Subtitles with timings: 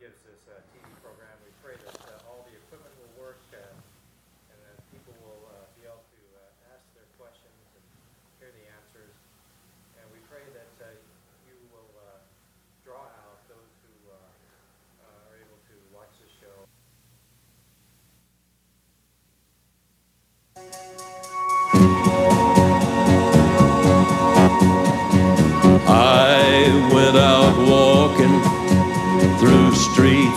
[0.00, 1.32] gives this uh, TV program.
[1.40, 1.95] We pray that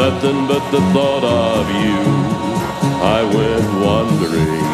[0.00, 2.00] nothing but the thought of you.
[3.18, 4.70] I went wandering.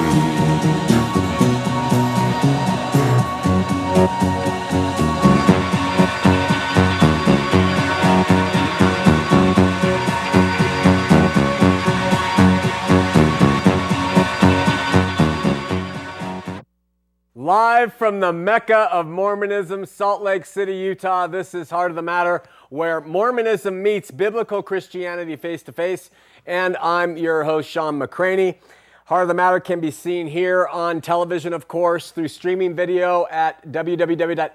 [17.87, 21.29] Live from the Mecca of Mormonism, Salt Lake City, Utah.
[21.29, 26.11] This is Heart of the Matter, where Mormonism meets biblical Christianity face to face.
[26.47, 28.57] And I'm your host, Shawn McCraney.
[29.05, 33.29] Heart of the Matter can be seen here on television, of course, through streaming video
[33.31, 34.53] at www.hotm.tv.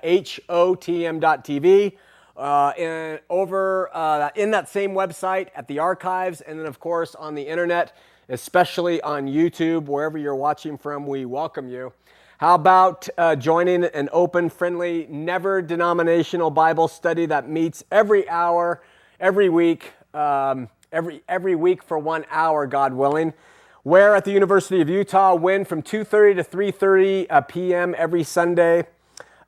[2.35, 7.16] Uh, and over uh, in that same website at the archives, and then, of course,
[7.16, 7.95] on the internet,
[8.27, 11.93] especially on YouTube, wherever you're watching from, we welcome you.
[12.42, 18.81] How about uh, joining an open, friendly, never denominational Bible study that meets every hour,
[19.20, 23.36] every week, um, every, every week for one hour, God willing?
[23.84, 27.94] Where at the University of Utah, when from 2.30 to 3.30 uh, p.m.
[27.96, 28.88] every Sunday.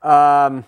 [0.03, 0.63] Um,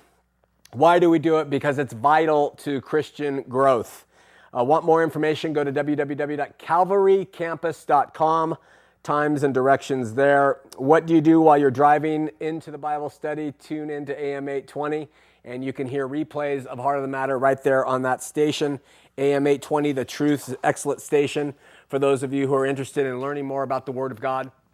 [0.72, 1.52] why do we do it?
[1.52, 4.04] Because it's vital to Christian growth.
[4.52, 5.54] Uh, want more information?
[5.54, 8.58] Go to www.calvarycampus.com
[9.06, 10.60] times and directions there.
[10.76, 13.54] What do you do while you're driving into the Bible study?
[13.54, 15.08] Tune into AM 820
[15.46, 18.80] and you can hear replays of Heart of the Matter right there on that station.
[19.18, 21.54] AM 820, the Truth's excellent station.
[21.88, 24.52] For those of you who are interested in learning more about the Word of God,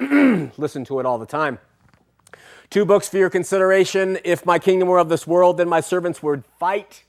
[0.58, 1.60] listen to it all the time.
[2.70, 4.18] Two books for your consideration.
[4.24, 7.04] If my kingdom were of this world, then my servants would fight.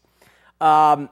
[0.61, 1.09] Um,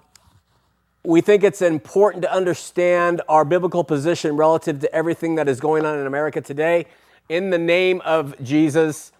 [1.02, 5.86] we think it's important to understand our biblical position relative to everything that is going
[5.86, 6.86] on in America today.
[7.30, 9.12] In the name of Jesus,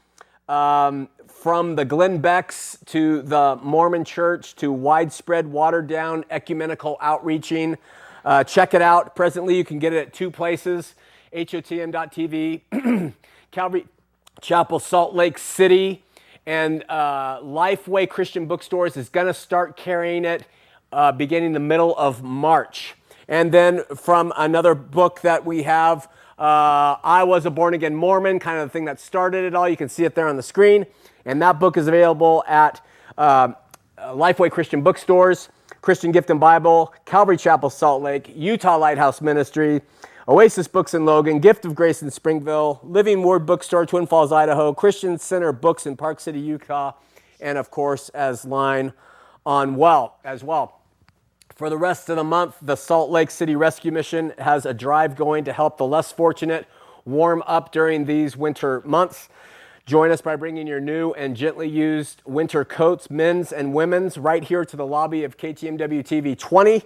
[0.49, 7.79] um, from the Glenn Becks to the Mormon church to widespread, watered down ecumenical outreaching.
[8.27, 9.17] Uh, check it out.
[9.17, 10.95] Presently, you can get it at two places
[11.35, 13.15] HOTM.tv,
[13.53, 13.87] Calvary
[14.43, 16.03] Chapel, Salt Lake City,
[16.45, 20.45] and uh, Lifeway Christian Bookstores is going to start carrying it
[20.93, 22.95] uh, beginning the middle of March.
[23.29, 26.09] And then from another book that we have,
[26.39, 29.69] uh, I Was a Born Again Mormon, kind of the thing that started it all.
[29.69, 30.87] You can see it there on the screen.
[31.25, 32.85] And that book is available at
[33.19, 33.49] uh,
[33.99, 35.51] Lifeway Christian Bookstores,
[35.83, 39.83] Christian Gift and Bible, Calvary Chapel, Salt Lake, Utah Lighthouse Ministry,
[40.27, 44.73] Oasis Books in Logan, Gift of Grace in Springville, Living Word Bookstore, Twin Falls, Idaho,
[44.73, 46.93] Christian Center Books in Park City, Utah,
[47.41, 48.93] and of course, as line
[49.45, 50.80] on well as well.
[51.61, 55.15] For the rest of the month, the Salt Lake City Rescue Mission has a drive
[55.15, 56.67] going to help the less fortunate
[57.05, 59.29] warm up during these winter months.
[59.85, 64.43] Join us by bringing your new and gently used winter coats, men's and women's, right
[64.43, 66.83] here to the lobby of KTMW TV 20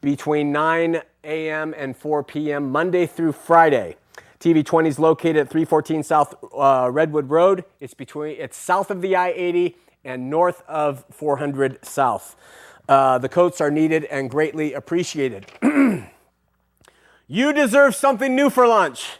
[0.00, 1.74] between 9 a.m.
[1.76, 2.72] and 4 p.m.
[2.72, 3.96] Monday through Friday.
[4.40, 7.66] TV 20 is located at 314 South uh, Redwood Road.
[7.80, 9.74] It's between it's south of the I-80
[10.06, 12.34] and north of 400 South.
[12.88, 15.46] Uh, the coats are needed and greatly appreciated.
[17.26, 19.18] you deserve something new for lunch.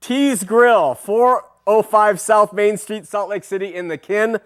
[0.00, 4.38] Tees Grill, 405 South Main Street, Salt Lake City, in the Kin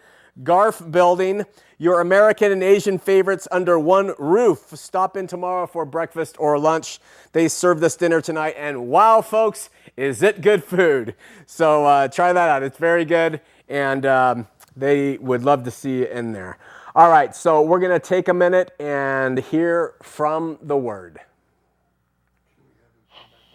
[0.43, 1.45] Garf building.
[1.81, 4.71] Your American and Asian favorites under one roof.
[4.75, 6.99] Stop in tomorrow for breakfast or lunch.
[7.33, 11.15] They serve this dinner tonight, and wow, folks, is it good food?
[11.47, 12.65] So uh, try that out.
[12.65, 16.59] It's very good, and um, they would love to see you in there.
[16.99, 21.21] All right, so we're going to take a minute and hear from the Word.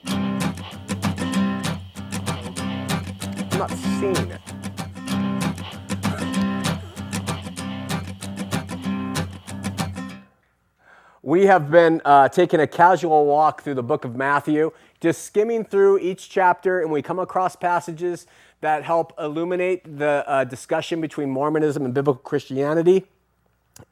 [0.06, 0.40] I'm
[3.58, 4.40] not seeing it.
[11.22, 15.66] We have been uh, taking a casual walk through the book of Matthew, just skimming
[15.66, 18.26] through each chapter, and we come across passages
[18.62, 23.06] that help illuminate the uh, discussion between Mormonism and biblical Christianity.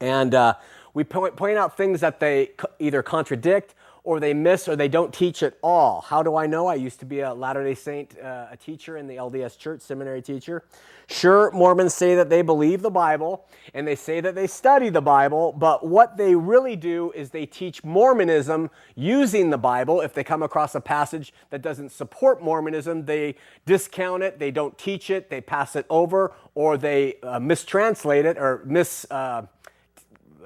[0.00, 0.54] And uh,
[0.94, 3.74] we point, point out things that they either contradict
[4.04, 6.00] or they miss or they don't teach at all.
[6.00, 6.66] How do I know?
[6.66, 9.80] I used to be a Latter day Saint, uh, a teacher in the LDS church,
[9.80, 10.64] seminary teacher.
[11.08, 15.00] Sure, Mormons say that they believe the Bible and they say that they study the
[15.00, 20.00] Bible, but what they really do is they teach Mormonism using the Bible.
[20.00, 23.36] If they come across a passage that doesn't support Mormonism, they
[23.66, 28.36] discount it, they don't teach it, they pass it over, or they uh, mistranslate it
[28.36, 29.06] or mis.
[29.10, 29.46] Uh,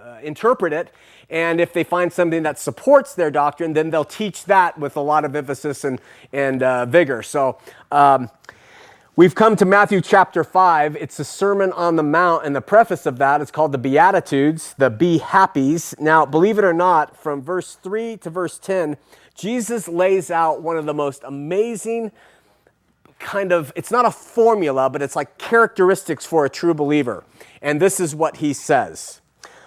[0.00, 0.92] uh, interpret it.
[1.28, 5.00] And if they find something that supports their doctrine, then they'll teach that with a
[5.00, 6.00] lot of emphasis and,
[6.32, 7.22] and uh, vigor.
[7.22, 7.58] So
[7.90, 8.30] um,
[9.16, 10.96] we've come to Matthew chapter 5.
[10.96, 14.74] It's a Sermon on the Mount, and the preface of that is called the Beatitudes,
[14.78, 15.98] the Be Happies.
[15.98, 18.96] Now, believe it or not, from verse 3 to verse 10,
[19.34, 22.12] Jesus lays out one of the most amazing
[23.18, 27.24] kind of, it's not a formula, but it's like characteristics for a true believer.
[27.62, 29.20] And this is what he says.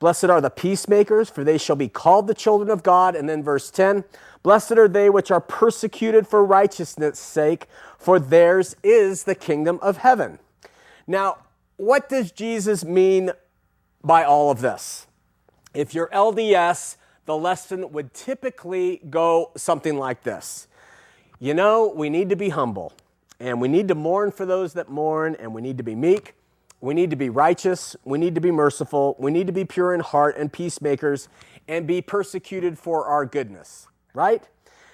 [0.00, 3.14] Blessed are the peacemakers, for they shall be called the children of God.
[3.14, 4.02] And then verse 10
[4.42, 7.66] Blessed are they which are persecuted for righteousness' sake,
[7.98, 10.38] for theirs is the kingdom of heaven.
[11.06, 11.38] Now,
[11.76, 13.32] what does Jesus mean
[14.02, 15.06] by all of this?
[15.74, 16.96] If you're LDS,
[17.26, 20.66] the lesson would typically go something like this
[21.38, 22.94] You know, we need to be humble,
[23.38, 26.34] and we need to mourn for those that mourn, and we need to be meek.
[26.80, 27.96] We need to be righteous.
[28.04, 29.16] We need to be merciful.
[29.18, 31.28] We need to be pure in heart and peacemakers
[31.68, 34.42] and be persecuted for our goodness right?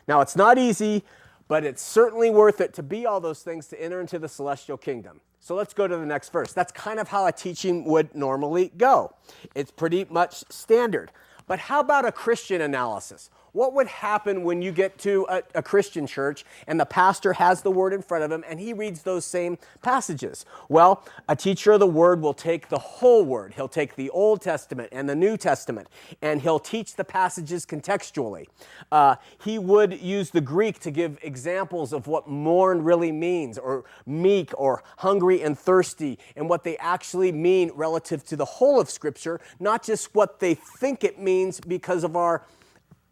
[0.09, 1.05] Now, it's not easy,
[1.49, 4.77] but it's certainly worth it to be all those things to enter into the celestial
[4.77, 5.21] kingdom.
[5.41, 6.53] So let's go to the next verse.
[6.53, 9.15] That's kind of how a teaching would normally go.
[9.55, 11.13] It's pretty much standard.
[11.47, 13.31] But how about a Christian analysis?
[13.57, 17.63] What would happen when you get to a, a, Christian church and the pastor has
[17.63, 20.45] the word in front of him and he reads those same passages?
[20.69, 23.55] Well, a teacher of the word will take the whole word.
[23.55, 25.89] He'll take the Old Testament and the New Testament
[26.21, 28.45] and he'll teach the passages contextually.
[28.93, 33.87] Uh, he would use the Greek to give examples of what mourn really means, or
[34.05, 38.91] meek, or hungry and thirsty, and what they actually mean relative to the whole of
[38.91, 42.43] Scripture, not just what they think it means because of our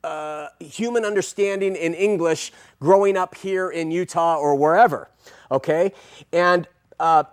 [0.05, 5.11] uh, human understanding in English growing up here in Utah or wherever.
[5.51, 5.93] Okay?
[6.33, 6.69] And
[7.01, 7.25] uh,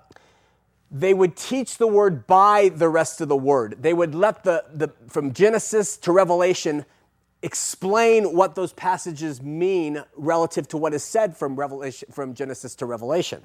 [0.90, 3.78] they would teach the word by the rest of the word.
[3.82, 6.86] They would let the, the from Genesis to Revelation
[7.44, 12.86] explain what those passages mean relative to what is said from revelation from genesis to
[12.86, 13.42] revelation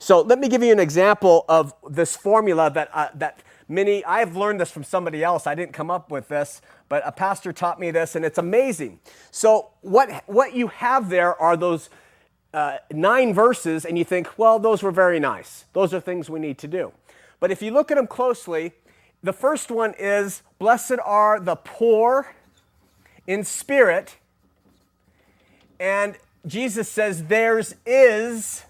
[0.00, 4.36] so let me give you an example of this formula that, uh, that many i've
[4.36, 7.78] learned this from somebody else i didn't come up with this but a pastor taught
[7.78, 8.98] me this and it's amazing
[9.30, 11.90] so what, what you have there are those
[12.54, 16.40] uh, nine verses and you think well those were very nice those are things we
[16.40, 16.92] need to do
[17.40, 18.72] but if you look at them closely
[19.22, 22.34] the first one is blessed are the poor
[23.28, 24.16] in spirit.
[25.78, 28.64] And Jesus says, theirs is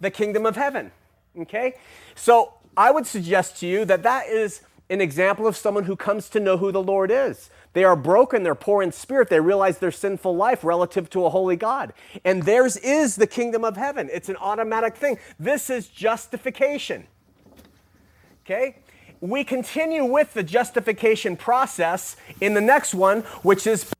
[0.00, 0.90] the kingdom of heaven.
[1.38, 1.74] Okay?
[2.14, 6.28] So I would suggest to you that that is an example of someone who comes
[6.30, 7.50] to know who the Lord is.
[7.72, 11.30] They are broken, they're poor in spirit, they realize their sinful life relative to a
[11.30, 11.92] holy God.
[12.24, 14.08] And theirs is the kingdom of heaven.
[14.12, 15.18] It's an automatic thing.
[15.38, 17.06] This is justification.
[18.44, 18.76] Okay?
[19.20, 23.90] we continue with the justification process in the next one, which is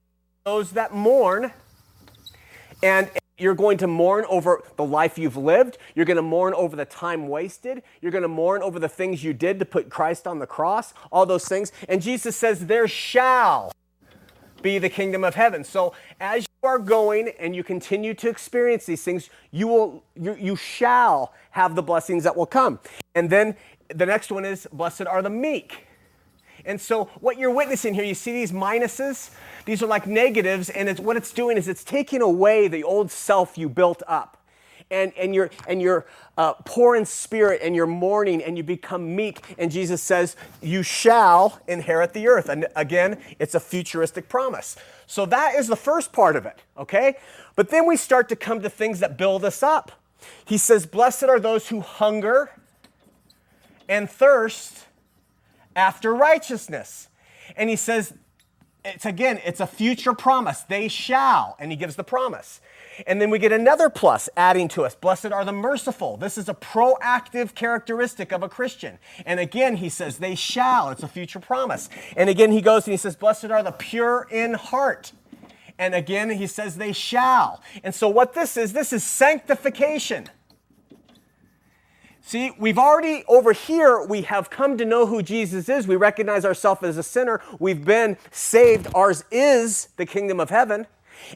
[0.45, 1.53] those that mourn.
[2.83, 3.11] And
[3.41, 5.79] you're going to mourn over the life you've lived.
[5.95, 7.83] You're going to mourn over the time wasted.
[8.01, 10.93] You're going to mourn over the things you did to put Christ on the cross,
[11.11, 11.73] all those things.
[11.89, 13.73] And Jesus says, There shall
[14.63, 15.65] be the kingdom of heaven.
[15.65, 20.35] So as you are going and you continue to experience these things, you will you,
[20.35, 22.79] you shall have the blessings that will come.
[23.15, 23.57] And then
[23.95, 25.87] the next one is blessed are the meek.
[26.65, 29.31] And so, what you're witnessing here, you see these minuses?
[29.65, 33.11] These are like negatives, and it's, what it's doing is it's taking away the old
[33.11, 34.37] self you built up.
[34.93, 39.15] And, and you're, and you're uh, poor in spirit, and you're mourning, and you become
[39.15, 39.41] meek.
[39.57, 42.49] And Jesus says, You shall inherit the earth.
[42.49, 44.77] And again, it's a futuristic promise.
[45.07, 47.17] So, that is the first part of it, okay?
[47.55, 49.93] But then we start to come to things that build us up.
[50.45, 52.51] He says, Blessed are those who hunger
[53.89, 54.87] and thirst
[55.81, 57.09] after righteousness.
[57.57, 58.13] And he says,
[58.85, 60.61] it's again, it's a future promise.
[60.61, 61.57] They shall.
[61.59, 62.61] And he gives the promise.
[63.07, 66.17] And then we get another plus adding to us Blessed are the merciful.
[66.17, 68.99] This is a proactive characteristic of a Christian.
[69.25, 70.91] And again, he says, They shall.
[70.91, 71.89] It's a future promise.
[72.17, 75.13] And again, he goes and he says, Blessed are the pure in heart.
[75.79, 77.63] And again, he says, They shall.
[77.83, 80.27] And so, what this is, this is sanctification.
[82.31, 85.89] See, we've already, over here, we have come to know who Jesus is.
[85.89, 87.43] We recognize ourselves as a sinner.
[87.59, 88.87] We've been saved.
[88.95, 90.87] Ours is the kingdom of heaven.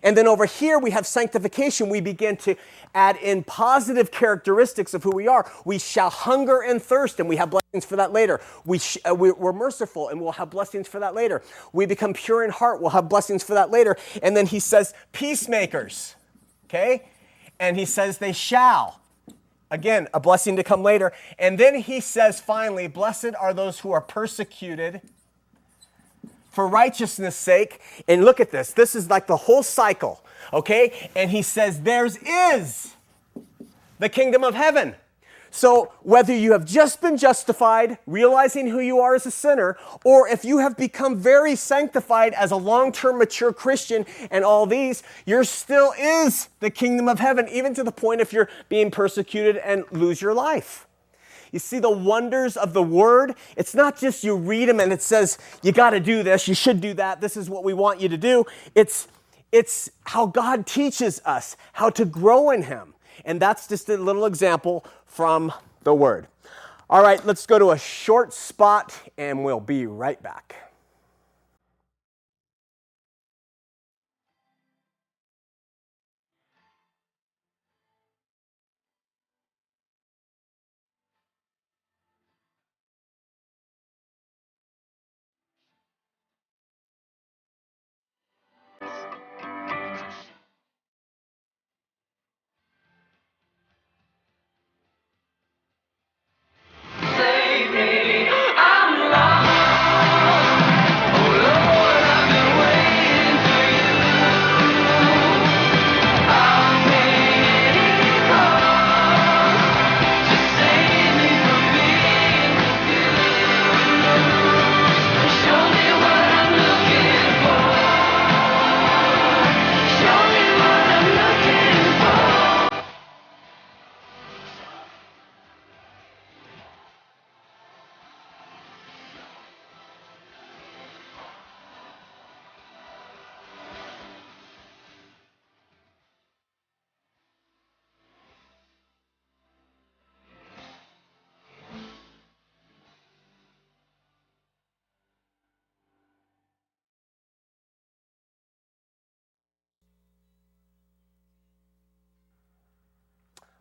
[0.04, 1.88] And then over here, we have sanctification.
[1.88, 2.54] We begin to
[2.94, 5.50] add in positive characteristics of who we are.
[5.64, 8.40] We shall hunger and thirst, and we have blessings for that later.
[8.64, 11.42] We sh- uh, we, we're merciful, and we'll have blessings for that later.
[11.72, 13.96] We become pure in heart, we'll have blessings for that later.
[14.22, 16.14] And then he says, peacemakers,
[16.66, 17.08] okay?
[17.58, 19.00] And he says, they shall.
[19.74, 21.12] Again, a blessing to come later.
[21.36, 25.00] And then he says, finally, blessed are those who are persecuted
[26.52, 27.80] for righteousness' sake.
[28.06, 28.72] And look at this.
[28.72, 31.10] This is like the whole cycle, okay?
[31.16, 32.94] And he says, Theirs is
[33.98, 34.94] the kingdom of heaven.
[35.56, 40.26] So, whether you have just been justified, realizing who you are as a sinner, or
[40.26, 45.04] if you have become very sanctified as a long term mature Christian and all these,
[45.24, 49.58] you're still is the kingdom of heaven, even to the point if you're being persecuted
[49.58, 50.88] and lose your life.
[51.52, 53.36] You see the wonders of the word?
[53.56, 56.54] It's not just you read them and it says, you got to do this, you
[56.56, 58.44] should do that, this is what we want you to do.
[58.74, 59.06] It's,
[59.52, 62.93] it's how God teaches us how to grow in Him.
[63.24, 65.52] And that's just a little example from
[65.82, 66.26] the word.
[66.90, 70.73] All right, let's go to a short spot and we'll be right back.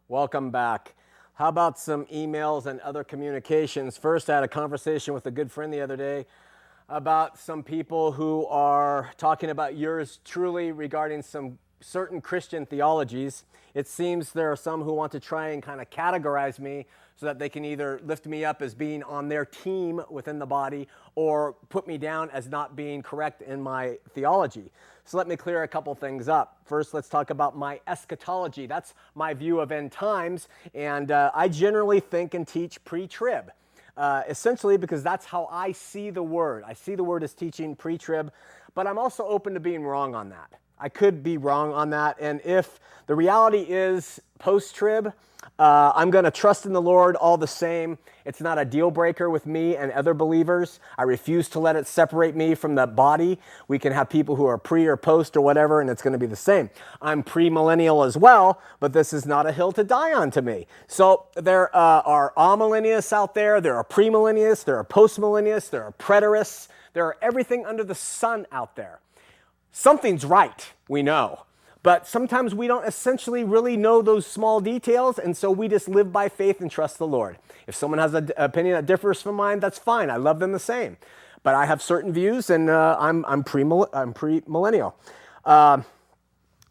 [0.09, 0.95] Welcome back.
[1.35, 3.95] How about some emails and other communications?
[3.95, 6.25] First, I had a conversation with a good friend the other day
[6.89, 13.45] about some people who are talking about yours truly regarding some certain Christian theologies.
[13.73, 17.25] It seems there are some who want to try and kind of categorize me so
[17.27, 20.87] that they can either lift me up as being on their team within the body
[21.15, 24.71] or put me down as not being correct in my theology.
[25.05, 26.57] So let me clear a couple things up.
[26.65, 28.67] First, let's talk about my eschatology.
[28.67, 33.51] That's my view of end times, and uh, I generally think and teach pre trib.
[33.95, 36.63] Uh, essentially, because that's how I see the word.
[36.65, 38.31] I see the word as teaching pre trib,
[38.73, 40.53] but I'm also open to being wrong on that.
[40.83, 45.13] I could be wrong on that, and if the reality is post trib,
[45.57, 47.97] uh, I'm going to trust in the Lord all the same.
[48.25, 50.81] It's not a deal breaker with me and other believers.
[50.97, 53.39] I refuse to let it separate me from the body.
[53.69, 56.19] We can have people who are pre or post or whatever, and it's going to
[56.19, 56.69] be the same.
[57.01, 60.67] I'm premillennial as well, but this is not a hill to die on to me.
[60.87, 65.93] So there uh, are amillennialists out there, there are premillennialists, there are postmillennialists, there are
[65.93, 68.99] preterists, there are everything under the sun out there.
[69.75, 71.45] Something's right, we know.
[71.81, 76.13] But sometimes we don't essentially really know those small details, and so we just live
[76.13, 77.39] by faith and trust the Lord.
[77.65, 80.11] If someone has an opinion that differs from mine, that's fine.
[80.11, 80.97] I love them the same.
[81.41, 83.63] But I have certain views, and uh, I'm, I'm, pre
[83.93, 84.95] I'm pre-millennial.
[85.43, 85.81] Uh,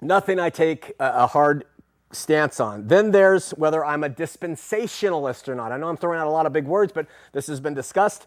[0.00, 1.64] nothing I take a, a hard
[2.12, 2.87] stance on.
[2.87, 5.73] Then there's whether I'm a dispensationalist or not.
[5.73, 8.26] I know I'm throwing out a lot of big words, but this has been discussed.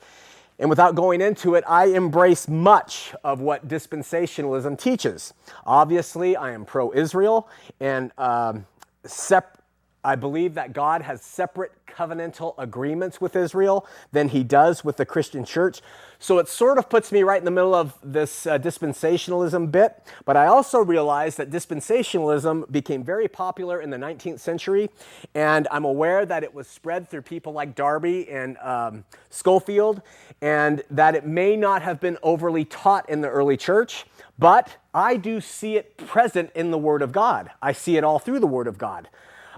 [0.57, 5.33] And without going into it, I embrace much of what dispensationalism teaches.
[5.65, 8.65] Obviously, I am pro Israel and um,
[9.03, 9.62] sep-
[10.05, 15.05] I believe that God has separate covenantal agreements with Israel than he does with the
[15.05, 15.81] Christian church.
[16.19, 20.01] So it sort of puts me right in the middle of this uh, dispensationalism bit.
[20.25, 24.89] But I also realize that dispensationalism became very popular in the 19th century.
[25.33, 30.01] And I'm aware that it was spread through people like Darby and um, Scofield,
[30.41, 34.05] and that it may not have been overly taught in the early church.
[34.38, 37.50] But I do see it present in the Word of God.
[37.62, 39.09] I see it all through the Word of God.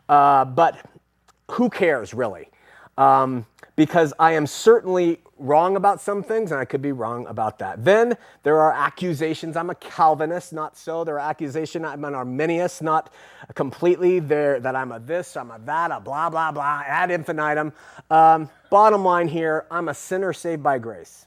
[0.09, 0.77] Uh, but
[1.51, 2.49] who cares really?
[2.97, 3.45] Um,
[3.75, 7.85] because I am certainly wrong about some things and I could be wrong about that.
[7.85, 9.55] Then there are accusations.
[9.55, 11.03] I'm a Calvinist, not so.
[11.03, 13.13] There are accusations I'm an Arminius, not
[13.53, 17.71] completely there that I'm a this, I'm a that, a blah, blah, blah, ad infinitum.
[18.09, 21.25] Um, bottom line here, I'm a sinner saved by grace.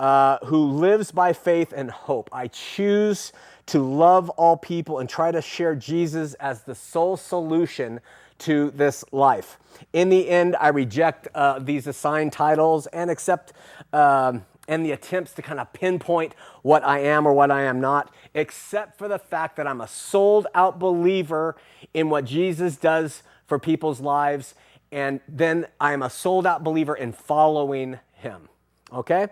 [0.00, 2.28] Uh, who lives by faith and hope.
[2.32, 3.32] I choose
[3.66, 8.00] to love all people and try to share Jesus as the sole solution
[8.38, 9.58] to this life.
[9.92, 13.52] In the end, I reject uh, these assigned titles and accept
[13.92, 17.80] um, and the attempts to kind of pinpoint what I am or what I am
[17.80, 21.56] not, except for the fact that I'm a sold out believer
[21.92, 24.54] in what Jesus does for people's lives.
[24.90, 28.48] And then I am a sold out believer in following him.
[28.92, 29.28] Okay?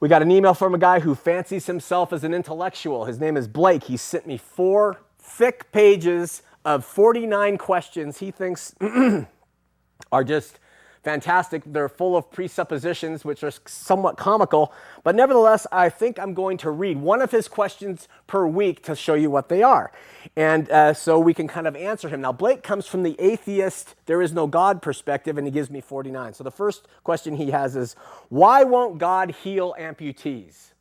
[0.00, 3.06] We got an email from a guy who fancies himself as an intellectual.
[3.06, 3.84] His name is Blake.
[3.84, 8.74] He sent me four thick pages of 49 questions he thinks
[10.12, 10.60] are just
[11.02, 11.62] fantastic.
[11.66, 14.72] They're full of presuppositions, which are somewhat comical.
[15.04, 18.96] But nevertheless, I think I'm going to read one of his questions per week to
[18.96, 19.92] show you what they are.
[20.36, 22.20] And uh, so we can kind of answer him.
[22.20, 25.80] Now, Blake comes from the atheist, there is no God perspective, and he gives me
[25.80, 26.34] 49.
[26.34, 27.94] So the first question he has is
[28.28, 30.72] Why won't God heal amputees?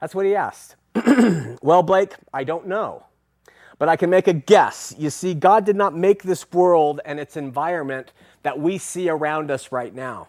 [0.00, 0.76] That's what he asked.
[1.62, 3.04] well, Blake, I don't know
[3.78, 4.94] but I can make a guess.
[4.98, 9.50] You see, God did not make this world and its environment that we see around
[9.50, 10.28] us right now.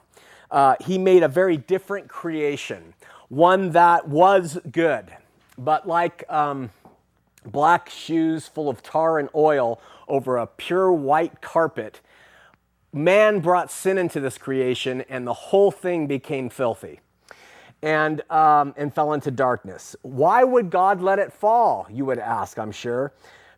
[0.52, 2.94] Uh, he made a very different creation,
[3.28, 5.06] one that was good,
[5.58, 6.72] but like um,
[7.46, 12.02] black shoes full of tar and oil over a pure white carpet,
[12.92, 17.00] man brought sin into this creation and the whole thing became filthy
[17.82, 19.96] and, um, and fell into darkness.
[20.02, 21.88] Why would God let it fall?
[21.92, 23.14] You would ask, I'm sure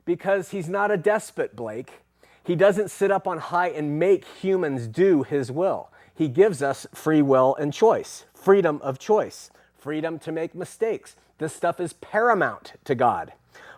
[0.06, 2.01] because he's not a despot, Blake.
[2.44, 5.90] He doesn't sit up on high and make humans do his will.
[6.14, 11.16] He gives us free will and choice, freedom of choice, freedom to make mistakes.
[11.38, 13.34] This stuff is paramount to God.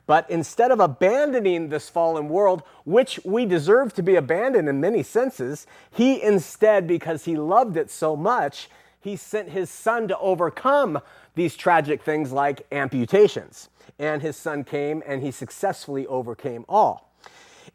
[0.06, 5.04] But instead of abandoning this fallen world, which we deserve to be abandoned in many
[5.04, 11.00] senses, he instead, because he loved it so much, he sent his son to overcome
[11.36, 17.13] these tragic things like amputations and his son came and he successfully overcame all.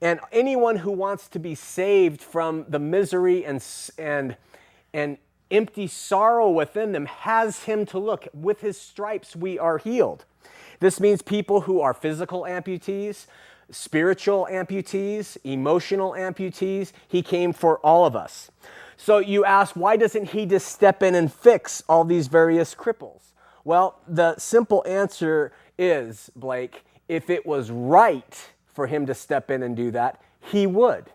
[0.00, 3.64] And anyone who wants to be saved from the misery and,
[3.98, 4.36] and,
[4.92, 5.18] and
[5.50, 8.28] empty sorrow within them has him to look.
[8.32, 10.24] With his stripes, we are healed.
[10.80, 13.26] This means people who are physical amputees,
[13.70, 16.92] spiritual amputees, emotional amputees.
[17.08, 18.50] He came for all of us.
[18.96, 23.32] So you ask, why doesn't he just step in and fix all these various cripples?
[23.64, 29.64] Well, the simple answer is, Blake, if it was right for him to step in
[29.64, 31.06] and do that, he would.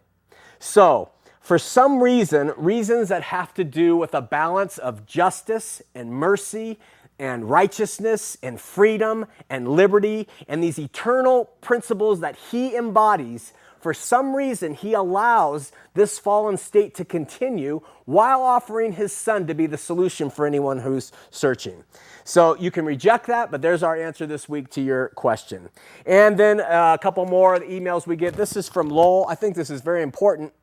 [0.59, 6.11] So, for some reason, reasons that have to do with a balance of justice and
[6.11, 6.77] mercy
[7.17, 14.35] and righteousness and freedom and liberty and these eternal principles that he embodies, for some
[14.35, 19.77] reason, he allows this fallen state to continue while offering his son to be the
[19.77, 21.83] solution for anyone who's searching.
[22.23, 25.69] So you can reject that, but there's our answer this week to your question.
[26.05, 28.33] And then uh, a couple more emails we get.
[28.35, 29.25] This is from Lowell.
[29.27, 30.53] I think this is very important.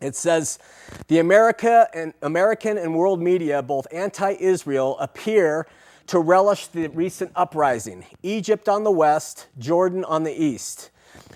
[0.00, 0.58] It says,
[1.08, 5.66] the America and American and world media, both anti-Israel, appear
[6.06, 8.04] to relish the recent uprising.
[8.22, 10.90] Egypt on the west, Jordan on the east,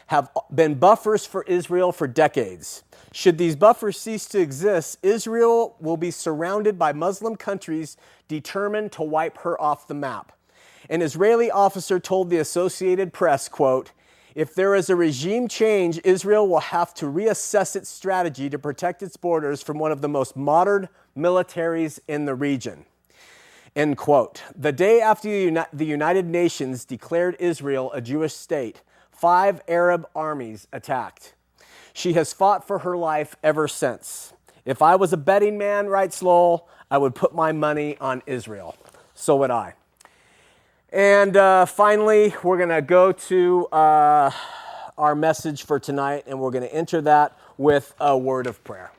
[0.08, 2.82] have been buffers for Israel for decades.
[3.12, 7.96] Should these buffers cease to exist, Israel will be surrounded by Muslim countries
[8.28, 10.32] determined to wipe her off the map.
[10.90, 13.92] An Israeli officer told the Associated Press, quote,
[14.34, 19.00] if there is a regime change, Israel will have to reassess its strategy to protect
[19.00, 22.84] its borders from one of the most modern militaries in the region.
[23.76, 24.42] End quote.
[24.56, 25.28] The day after
[25.72, 28.82] the United Nations declared Israel a Jewish state,
[29.14, 31.34] five Arab armies attacked.
[31.92, 34.32] She has fought for her life ever since.
[34.64, 38.76] If I was a betting man, writes Lowell, I would put my money on Israel.
[39.14, 39.74] So would I.
[40.92, 44.30] And uh, finally, we're going to go to uh,
[44.96, 48.92] our message for tonight, and we're going to enter that with a word of prayer.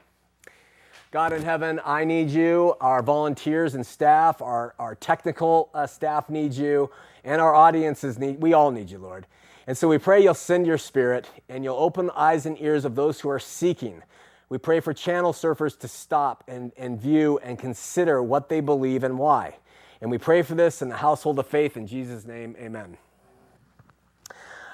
[1.12, 2.76] God in heaven, I need you.
[2.82, 6.92] Our volunteers and staff, our, our technical uh, staff need you,
[7.24, 9.26] and our audiences need, we all need you, Lord.
[9.68, 12.86] And so we pray you'll send your spirit and you'll open the eyes and ears
[12.86, 14.04] of those who are seeking.
[14.48, 19.04] We pray for channel surfers to stop and, and view and consider what they believe
[19.04, 19.58] and why.
[20.02, 21.78] And we pray for this in the household of faith.
[21.78, 22.98] In Jesus' name, amen.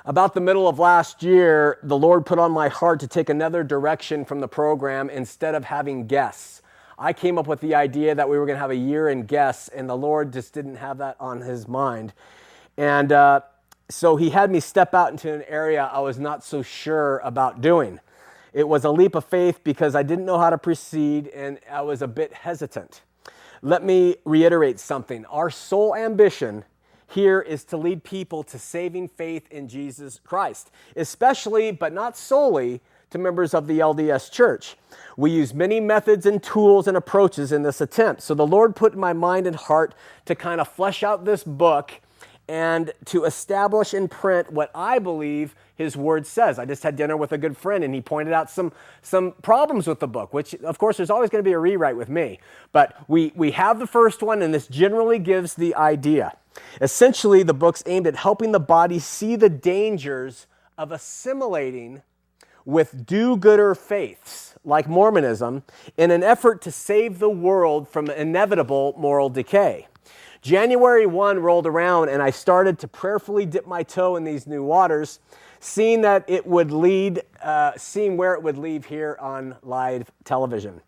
[0.03, 3.63] About the middle of last year, the Lord put on my heart to take another
[3.63, 6.61] direction from the program instead of having guests.
[6.97, 9.23] I came up with the idea that we were going to have a year in
[9.23, 12.13] guests, and the Lord just didn't have that on his mind.
[12.77, 13.41] And uh,
[13.91, 17.61] so he had me step out into an area I was not so sure about
[17.61, 17.99] doing.
[18.53, 21.81] It was a leap of faith because I didn't know how to proceed and I
[21.81, 23.01] was a bit hesitant.
[23.61, 25.25] Let me reiterate something.
[25.25, 26.65] Our sole ambition
[27.07, 32.81] here is to lead people to saving faith in Jesus Christ, especially, but not solely,
[33.11, 34.77] to members of the LDS Church.
[35.17, 38.21] We use many methods and tools and approaches in this attempt.
[38.21, 39.93] So the Lord put in my mind and heart
[40.25, 41.91] to kind of flesh out this book
[42.47, 46.59] and to establish in print what I believe his word says.
[46.59, 49.87] I just had dinner with a good friend and he pointed out some, some problems
[49.87, 52.39] with the book, which of course there's always going to be a rewrite with me.
[52.71, 56.35] But we, we have the first one and this generally gives the idea.
[56.81, 62.01] Essentially, the book's aimed at helping the body see the dangers of assimilating
[62.65, 65.63] with do gooder faiths like Mormonism
[65.97, 69.87] in an effort to save the world from inevitable moral decay.
[70.41, 74.63] January 1 rolled around and I started to prayerfully dip my toe in these new
[74.63, 75.19] waters,
[75.59, 80.81] seeing that it would lead, uh, seeing where it would leave here on live television.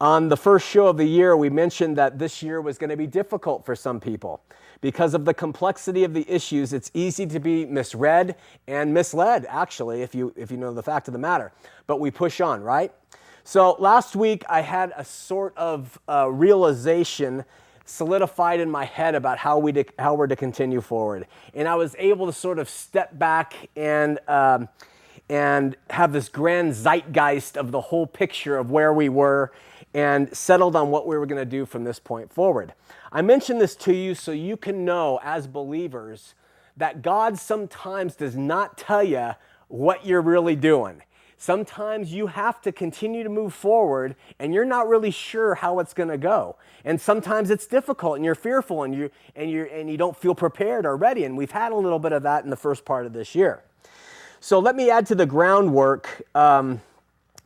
[0.00, 2.96] On the first show of the year, we mentioned that this year was going to
[2.96, 4.42] be difficult for some people.
[4.80, 10.02] Because of the complexity of the issues, it's easy to be misread and misled, actually,
[10.02, 11.52] if you, if you know the fact of the matter.
[11.86, 12.92] But we push on, right?
[13.44, 17.44] So last week, I had a sort of uh, realization
[17.86, 21.26] solidified in my head about how, we how we're to continue forward.
[21.54, 24.68] And I was able to sort of step back and, um,
[25.28, 29.52] and have this grand zeitgeist of the whole picture of where we were
[29.94, 32.74] and settled on what we were going to do from this point forward.
[33.10, 36.34] I mention this to you so you can know as believers
[36.76, 39.30] that God sometimes does not tell you
[39.68, 41.02] what you're really doing.
[41.38, 45.92] Sometimes you have to continue to move forward and you're not really sure how it's
[45.92, 46.56] going to go.
[46.84, 50.34] And sometimes it's difficult and you're fearful and you and you and you don't feel
[50.34, 53.04] prepared or ready and we've had a little bit of that in the first part
[53.04, 53.62] of this year.
[54.40, 56.80] So let me add to the groundwork um,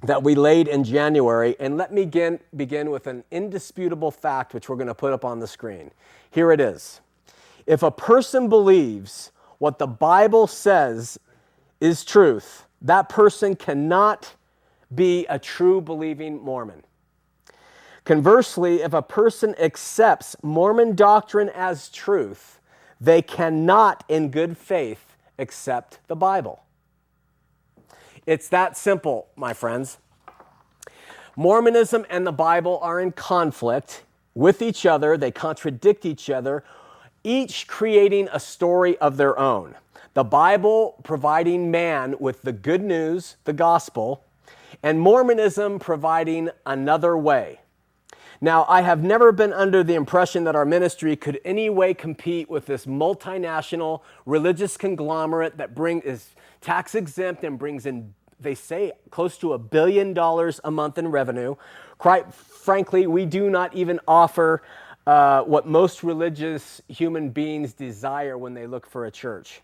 [0.03, 4.68] that we laid in January and let me begin, begin with an indisputable fact which
[4.68, 5.90] we're going to put up on the screen.
[6.31, 7.00] Here it is.
[7.66, 11.18] If a person believes what the Bible says
[11.81, 14.34] is truth, that person cannot
[14.94, 16.82] be a true believing Mormon.
[18.04, 22.60] Conversely, if a person accepts Mormon doctrine as truth,
[23.00, 26.62] they cannot, in good faith, accept the Bible.
[28.26, 29.98] It's that simple, my friends.
[31.36, 34.02] Mormonism and the Bible are in conflict
[34.34, 36.64] with each other, they contradict each other,
[37.24, 39.74] each creating a story of their own.
[40.20, 44.22] The Bible providing man with the good news, the gospel,
[44.83, 47.61] and Mormonism providing another way.
[48.38, 52.50] Now, I have never been under the impression that our ministry could any way compete
[52.50, 58.92] with this multinational religious conglomerate that bring, is tax exempt and brings in, they say,
[59.09, 61.54] close to a billion dollars a month in revenue.
[61.96, 64.61] Quite frankly, we do not even offer
[65.06, 69.62] uh, what most religious human beings desire when they look for a church.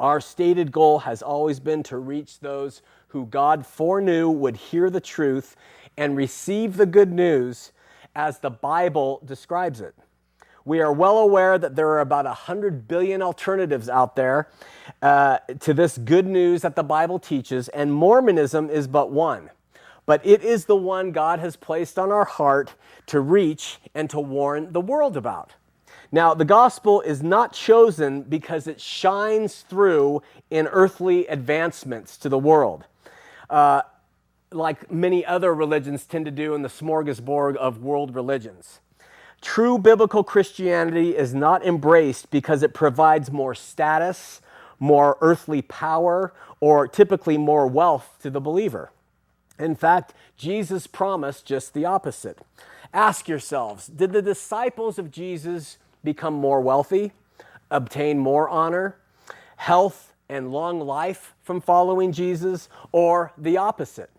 [0.00, 5.00] Our stated goal has always been to reach those who God foreknew would hear the
[5.00, 5.56] truth
[5.98, 7.72] and receive the good news
[8.16, 9.94] as the Bible describes it.
[10.64, 14.48] We are well aware that there are about 100 billion alternatives out there
[15.02, 19.50] uh, to this good news that the Bible teaches, and Mormonism is but one.
[20.06, 22.74] But it is the one God has placed on our heart
[23.06, 25.52] to reach and to warn the world about.
[26.12, 32.38] Now, the gospel is not chosen because it shines through in earthly advancements to the
[32.38, 32.84] world.
[33.48, 33.82] Uh,
[34.52, 38.80] like many other religions tend to do in the smorgasbord of world religions.
[39.40, 44.40] True biblical Christianity is not embraced because it provides more status,
[44.78, 48.90] more earthly power, or typically more wealth to the believer.
[49.58, 52.38] In fact, Jesus promised just the opposite.
[52.92, 57.12] Ask yourselves Did the disciples of Jesus become more wealthy,
[57.70, 58.96] obtain more honor,
[59.56, 64.10] health, and long life from following Jesus, or the opposite?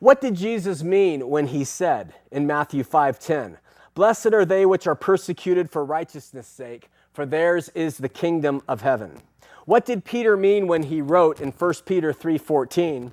[0.00, 3.58] What did Jesus mean when he said in Matthew 5:10,
[3.94, 8.82] "Blessed are they which are persecuted for righteousness' sake, for theirs is the kingdom of
[8.82, 9.22] heaven."
[9.66, 13.12] What did Peter mean when he wrote in 1 Peter 3:14,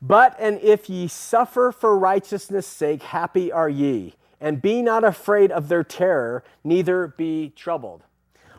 [0.00, 4.14] "But and if ye suffer for righteousness' sake, happy are ye,
[4.44, 8.02] and be not afraid of their terror, neither be troubled."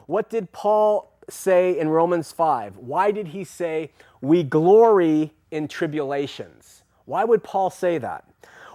[0.07, 2.77] What did Paul say in Romans 5?
[2.77, 6.81] Why did he say, "We glory in tribulations"?
[7.05, 8.25] Why would Paul say that?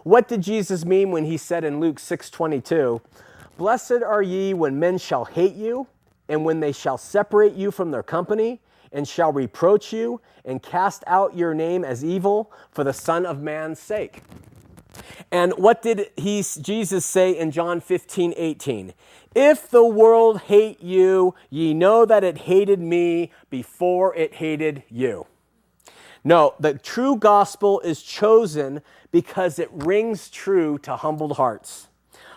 [0.04, 3.00] What did Jesus mean when he said in Luke 6:22,
[3.58, 5.88] "Blessed are ye when men shall hate you,
[6.28, 8.60] and when they shall separate you from their company,
[8.92, 13.42] and shall reproach you, and cast out your name as evil for the Son of
[13.42, 14.22] Man's sake?"
[15.30, 18.94] And what did he, Jesus say in John 15, 18?
[19.34, 25.26] If the world hate you, ye know that it hated me before it hated you.
[26.24, 31.88] No, the true gospel is chosen because it rings true to humbled hearts.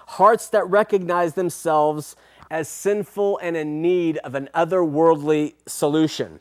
[0.07, 2.15] Hearts that recognize themselves
[2.49, 6.39] as sinful and in need of an otherworldly solution.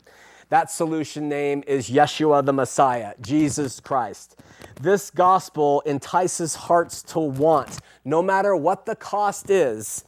[0.49, 4.39] That solution name is Yeshua the Messiah, Jesus Christ.
[4.81, 10.05] This gospel entices hearts to want, no matter what the cost is,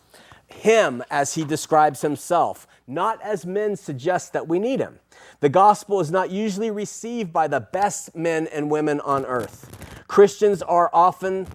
[0.48, 5.00] Him as He describes Himself, not as men suggest that we need Him.
[5.40, 9.70] The gospel is not usually received by the best men and women on earth.
[10.08, 11.48] Christians are often,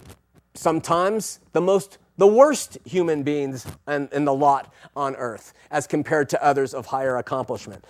[0.54, 6.28] sometimes, the most the worst human beings in, in, the lot on earth as compared
[6.28, 7.82] to others of higher accomplishment.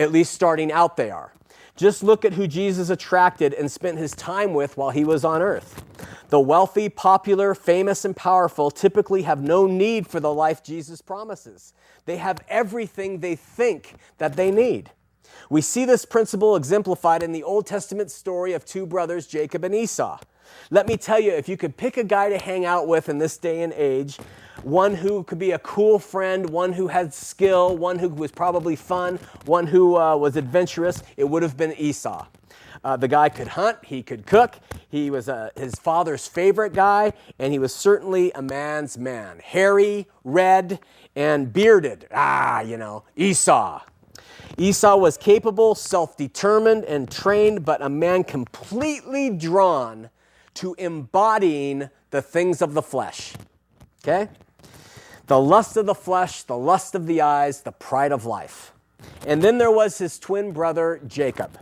[0.00, 1.34] At least starting out, they are.
[1.76, 5.42] Just look at who Jesus attracted and spent his time with while he was on
[5.42, 5.84] earth.
[6.30, 11.74] The wealthy, popular, famous, and powerful typically have no need for the life Jesus promises.
[12.06, 14.90] They have everything they think that they need.
[15.50, 19.74] We see this principle exemplified in the Old Testament story of two brothers, Jacob and
[19.74, 20.18] Esau.
[20.70, 23.18] Let me tell you, if you could pick a guy to hang out with in
[23.18, 24.18] this day and age,
[24.62, 28.76] one who could be a cool friend, one who had skill, one who was probably
[28.76, 32.26] fun, one who uh, was adventurous, it would have been Esau.
[32.82, 34.58] Uh, the guy could hunt, he could cook,
[34.88, 39.40] he was uh, his father's favorite guy, and he was certainly a man's man.
[39.42, 40.78] Hairy, red,
[41.14, 42.06] and bearded.
[42.12, 43.82] Ah, you know, Esau.
[44.56, 50.10] Esau was capable, self determined, and trained, but a man completely drawn
[50.54, 53.34] to embodying the things of the flesh.
[54.02, 54.28] Okay?
[55.26, 58.72] The lust of the flesh, the lust of the eyes, the pride of life.
[59.26, 61.58] And then there was his twin brother, Jacob.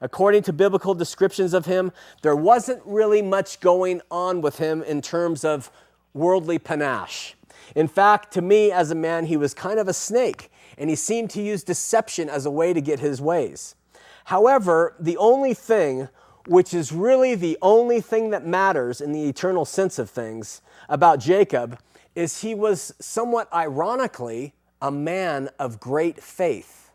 [0.00, 5.00] According to biblical descriptions of him, there wasn't really much going on with him in
[5.00, 5.70] terms of
[6.12, 7.36] worldly panache.
[7.76, 10.96] In fact, to me as a man, he was kind of a snake, and he
[10.96, 13.76] seemed to use deception as a way to get his ways.
[14.24, 16.08] However, the only thing,
[16.46, 21.20] which is really the only thing that matters in the eternal sense of things about
[21.20, 21.78] Jacob,
[22.14, 26.90] is he was somewhat ironically a man of great faith,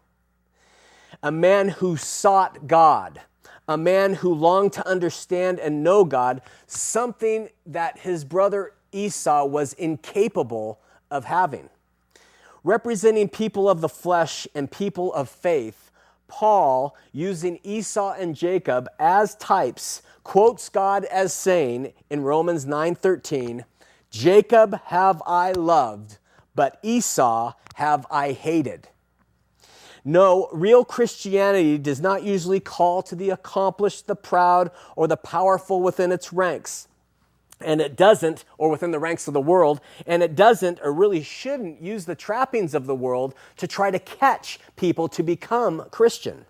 [1.24, 3.22] a man who sought God,
[3.68, 9.74] a man who longed to understand and know God, something that his brother Esau was
[9.74, 10.80] incapable
[11.10, 11.70] of having.
[12.64, 15.87] Representing people of the flesh and people of faith,
[16.28, 23.66] Paul, using Esau and Jacob as types, quotes God as saying in Romans 9:13,
[24.10, 26.18] Jacob have I loved,
[26.56, 28.90] but Esau have I hated.
[30.04, 35.82] No, real Christianity does not usually call to the accomplished, the proud, or the powerful
[35.82, 36.88] within its ranks.
[37.60, 41.24] And it doesn't, or within the ranks of the world, and it doesn't, or really
[41.24, 46.46] shouldn't, use the trappings of the world to try to catch people to become Christian.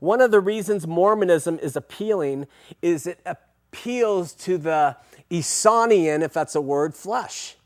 [0.00, 2.46] One of the reasons Mormonism is appealing
[2.82, 4.96] is it appeals to the
[5.30, 7.56] Esauian, if that's a word, flesh.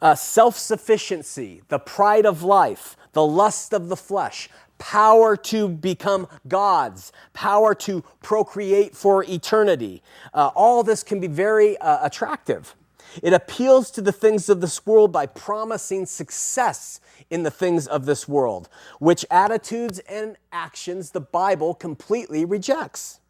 [0.00, 6.26] Uh, Self sufficiency, the pride of life, the lust of the flesh, power to become
[6.46, 10.02] gods, power to procreate for eternity.
[10.32, 12.74] Uh, all this can be very uh, attractive.
[13.22, 18.06] It appeals to the things of this world by promising success in the things of
[18.06, 23.20] this world, which attitudes and actions the Bible completely rejects.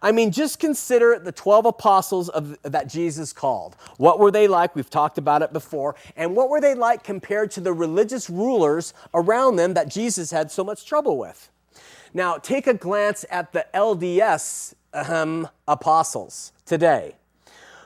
[0.00, 3.76] I mean, just consider the 12 apostles of, that Jesus called.
[3.96, 4.74] What were they like?
[4.74, 5.96] We've talked about it before.
[6.16, 10.50] And what were they like compared to the religious rulers around them that Jesus had
[10.50, 11.50] so much trouble with?
[12.14, 17.16] Now, take a glance at the LDS um, apostles today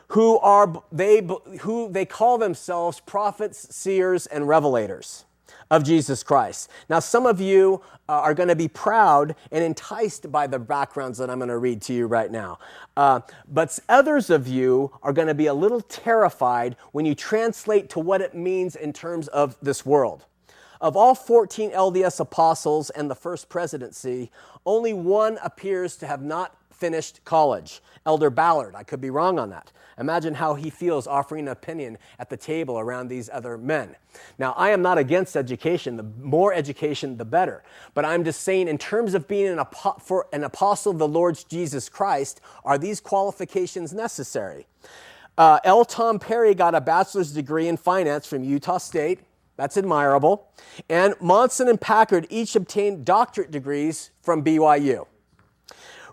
[0.09, 1.27] who are they
[1.61, 5.25] who they call themselves prophets, seers, and revelators.
[5.71, 6.71] Of Jesus Christ.
[6.89, 11.19] Now, some of you uh, are going to be proud and enticed by the backgrounds
[11.19, 12.59] that I'm going to read to you right now.
[12.97, 17.91] Uh, but others of you are going to be a little terrified when you translate
[17.91, 20.25] to what it means in terms of this world.
[20.81, 24.31] Of all 14 LDS apostles and the first presidency,
[24.65, 27.81] only one appears to have not finished college.
[28.05, 29.73] Elder Ballard, I could be wrong on that.
[29.99, 33.97] Imagine how he feels offering an opinion at the table around these other men.
[34.39, 35.97] Now, I am not against education.
[35.97, 37.63] The more education, the better.
[37.95, 41.09] But I'm just saying, in terms of being an, apo- for an apostle of the
[41.09, 44.67] Lord Jesus Christ, are these qualifications necessary?
[45.39, 45.85] Uh, L.
[45.85, 49.21] Tom Perry got a bachelor's degree in finance from Utah State.
[49.57, 50.49] That's admirable.
[50.91, 55.07] And Monson and Packer each obtained doctorate degrees from BYU.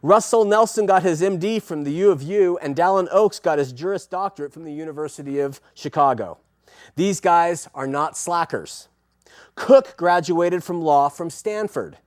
[0.03, 3.71] Russell Nelson got his MD from the U of U, and Dallin Oaks got his
[3.71, 6.39] Juris Doctorate from the University of Chicago.
[6.97, 8.89] These guys are not slackers.
[9.55, 11.99] Cook graduated from law from Stanford.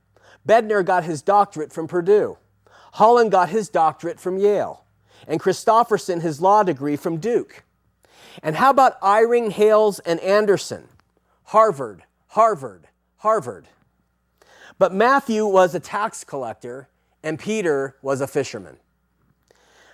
[0.47, 2.37] Bednar got his doctorate from Purdue.
[2.93, 4.85] Holland got his doctorate from Yale.
[5.27, 7.63] And Christofferson his law degree from Duke.
[8.43, 10.87] And how about Eyring, Hales, and Anderson?
[11.45, 13.67] Harvard, Harvard, Harvard.
[14.77, 16.89] But Matthew was a tax collector
[17.27, 18.77] and Peter was a fisherman.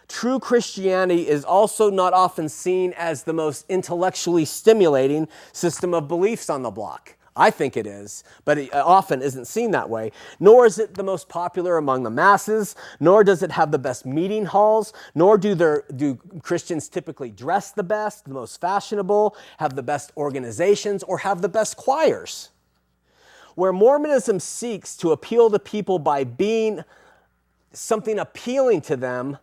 [0.07, 6.47] True Christianity is also not often seen as the most intellectually stimulating system of beliefs
[6.47, 7.15] on the block.
[7.35, 10.11] I think it is, but it often isn't seen that way.
[10.39, 14.05] Nor is it the most popular among the masses, nor does it have the best
[14.05, 15.55] meeting halls, nor do,
[15.95, 21.41] do Christians typically dress the best, the most fashionable, have the best organizations, or have
[21.41, 22.51] the best choirs.
[23.55, 26.83] Where Mormonism seeks to appeal to people by being
[27.73, 29.37] something appealing to them,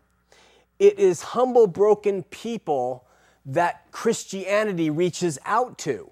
[0.79, 3.07] it is humble, broken people
[3.45, 6.11] that Christianity reaches out to.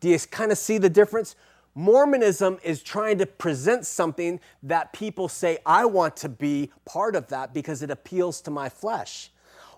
[0.00, 1.36] Do you kind of see the difference?
[1.74, 7.28] Mormonism is trying to present something that people say, I want to be part of
[7.28, 9.30] that because it appeals to my flesh.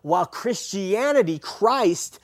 [0.03, 2.20] While Christianity, Christ,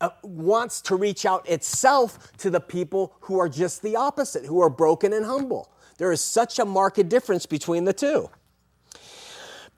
[0.00, 4.62] uh, wants to reach out itself to the people who are just the opposite, who
[4.62, 5.70] are broken and humble.
[5.98, 8.30] There is such a marked difference between the two.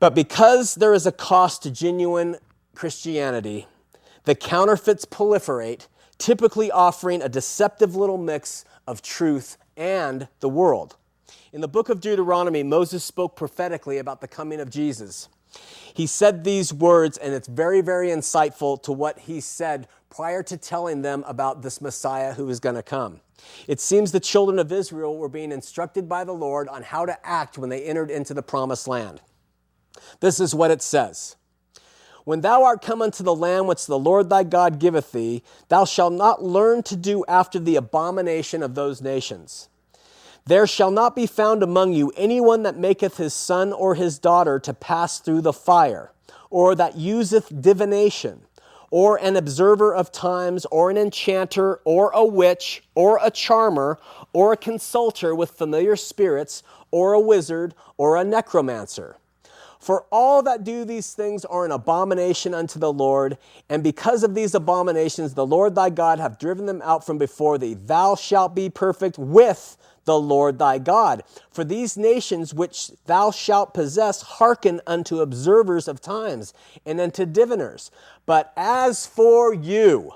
[0.02, 2.38] But because there is a cost to genuine
[2.74, 3.68] Christianity,
[4.24, 5.86] the counterfeits proliferate,
[6.18, 10.96] typically offering a deceptive little mix of truth and the world.
[11.52, 15.28] In the book of Deuteronomy, Moses spoke prophetically about the coming of Jesus.
[15.94, 20.56] He said these words, and it's very, very insightful to what he said prior to
[20.56, 23.20] telling them about this Messiah who is going to come.
[23.68, 27.16] It seems the children of Israel were being instructed by the Lord on how to
[27.24, 29.20] act when they entered into the promised land.
[30.20, 31.37] This is what it says.
[32.24, 35.85] When thou art come unto the land which the Lord thy God giveth thee, thou
[35.85, 39.68] shalt not learn to do after the abomination of those nations.
[40.46, 44.59] There shall not be found among you anyone that maketh his son or his daughter
[44.61, 46.12] to pass through the fire,
[46.50, 48.42] or that useth divination,
[48.90, 53.98] or an observer of times, or an enchanter, or a witch, or a charmer,
[54.33, 59.16] or a consulter with familiar spirits, or a wizard, or a necromancer
[59.83, 63.37] for all that do these things are an abomination unto the Lord,
[63.68, 67.59] and because of these abominations, the Lord thy God hath driven them out from before
[67.59, 67.75] thee.
[67.75, 71.25] Thou shalt be perfect with the Lord thy God.
[71.51, 76.55] For these nations which thou shalt possess hearken unto observers of times
[76.87, 77.90] and unto diviners.
[78.25, 80.12] But as for you,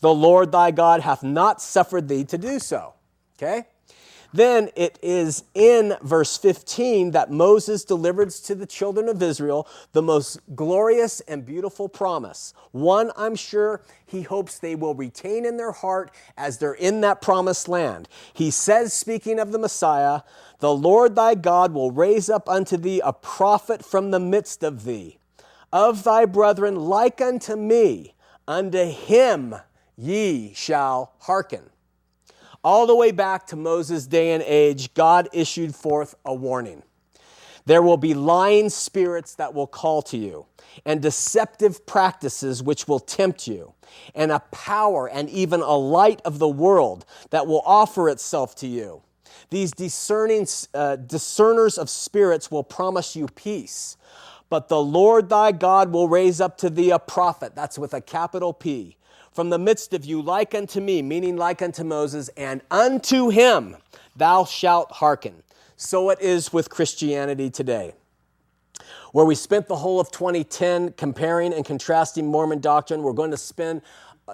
[0.00, 2.94] the Lord thy God hath not suffered thee to do so.
[3.36, 3.66] Okay?
[4.34, 10.02] Then it is in verse 15 that Moses delivers to the children of Israel the
[10.02, 12.52] most glorious and beautiful promise.
[12.72, 17.22] One I'm sure he hopes they will retain in their heart as they're in that
[17.22, 18.08] promised land.
[18.32, 20.22] He says, speaking of the Messiah,
[20.58, 24.82] the Lord thy God will raise up unto thee a prophet from the midst of
[24.82, 25.18] thee,
[25.72, 28.14] of thy brethren like unto me.
[28.48, 29.54] Unto him
[29.96, 31.70] ye shall hearken
[32.64, 36.82] all the way back to Moses' day and age, God issued forth a warning.
[37.66, 40.46] There will be lying spirits that will call to you,
[40.84, 43.74] and deceptive practices which will tempt you,
[44.14, 48.66] and a power and even a light of the world that will offer itself to
[48.66, 49.02] you.
[49.50, 53.96] These discerning uh, discerners of spirits will promise you peace,
[54.50, 58.00] but the Lord thy God will raise up to thee a prophet, that's with a
[58.00, 58.96] capital P,
[59.34, 63.76] from the midst of you, like unto me, meaning like unto Moses, and unto him
[64.16, 65.42] thou shalt hearken.
[65.76, 67.94] So it is with Christianity today.
[69.12, 73.36] Where we spent the whole of 2010 comparing and contrasting Mormon doctrine, we're going to
[73.36, 73.82] spend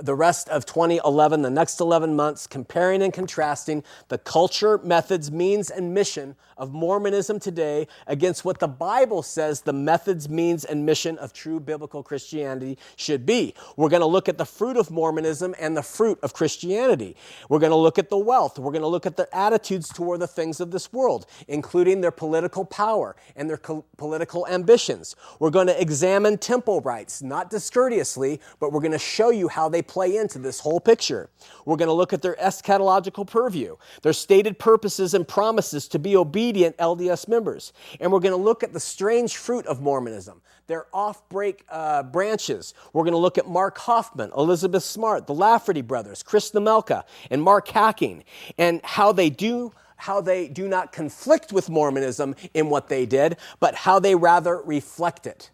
[0.02, 5.70] the rest of 2011, the next 11 months, comparing and contrasting the culture, methods, means,
[5.70, 11.16] and mission of Mormonism today against what the Bible says the methods, means, and mission
[11.18, 13.54] of true biblical Christianity should be.
[13.76, 17.16] We're going to look at the fruit of Mormonism and the fruit of Christianity.
[17.48, 18.58] We're going to look at the wealth.
[18.58, 22.10] We're going to look at their attitudes toward the things of this world, including their
[22.10, 25.16] political power and their co- political ambitions.
[25.38, 29.70] We're going to examine temple rites, not discourteously, but we're going to show you how
[29.70, 31.30] they play into this whole picture.
[31.64, 36.16] We're going to look at their eschatological purview, their stated purposes and promises to be
[36.16, 37.72] obedient LDS members.
[38.00, 42.02] And we're going to look at the strange fruit of Mormonism, their off break uh,
[42.02, 42.74] branches.
[42.92, 47.42] We're going to look at Mark Hofmann, Elizabeth Smart, the Lafferty brothers, Chris Nemelka, and
[47.42, 48.24] Mark Hacking,
[48.58, 53.36] and how they do how they do not conflict with Mormonism in what they did,
[53.60, 55.50] but how they rather reflect it.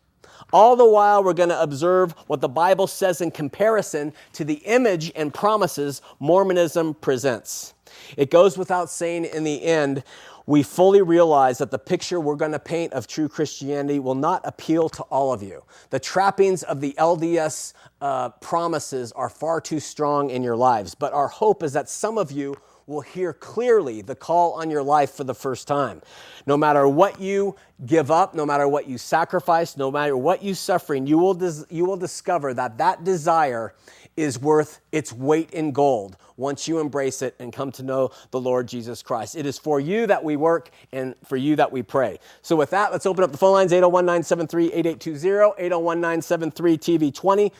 [0.53, 4.61] All the while, we're going to observe what the Bible says in comparison to the
[4.64, 7.74] image and promises Mormonism presents.
[8.16, 10.03] It goes without saying in the end,
[10.47, 14.43] we fully realize that the picture we're going to paint of true Christianity will not
[14.45, 15.64] appeal to all of you.
[15.91, 21.12] The trappings of the LDS uh, promises are far too strong in your lives, but
[21.12, 22.55] our hope is that some of you
[22.87, 26.01] will hear clearly the call on your life for the first time.
[26.47, 30.55] No matter what you give up, no matter what you sacrifice, no matter what you
[30.55, 33.74] suffering, you will, dis- you will discover that that desire
[34.16, 38.41] is worth its weight in gold once you embrace it and come to know the
[38.41, 39.37] Lord Jesus Christ.
[39.37, 42.18] It is for you that we work and for you that we pray.
[42.43, 47.53] So, with that, let's open up the phone lines 801 973 8820, 801 973 TV20.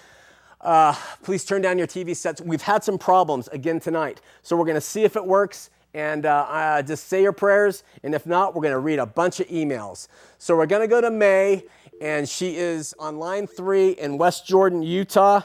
[0.67, 0.93] Uh,
[1.23, 2.41] please turn down your TV sets.
[2.41, 5.71] We've had some problems again tonight, so we're going to see if it works.
[5.95, 9.07] And uh, uh, just say your prayers, and if not, we're going to read a
[9.07, 10.09] bunch of emails.
[10.39, 11.62] So we're going to go to May,
[12.01, 15.43] and she is on line three in West Jordan, Utah.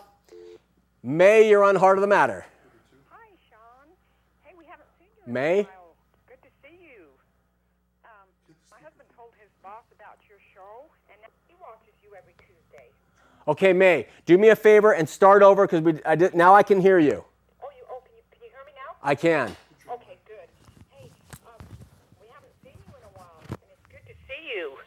[1.03, 2.43] May, you're on Heart of the Matter.
[3.09, 3.93] Hi, Shawn.
[4.41, 5.59] Hey, we haven't seen you in May?
[5.59, 5.95] a while.
[6.29, 7.05] Good to see you.
[8.05, 8.25] Um,
[8.71, 12.89] my husband told his boss about your show, and now he watches you every Tuesday.
[13.51, 16.63] Okay, May, do me a favor and start over because we I did, now I
[16.63, 17.25] can hear you.
[17.61, 17.83] Oh, you?
[17.91, 18.95] Oh, can you, can you hear me now?
[19.03, 19.53] I can.
[19.91, 20.47] Okay, good.
[20.89, 21.11] Hey,
[21.45, 21.59] um,
[22.21, 24.77] we haven't seen you in a while, and it's good to see you.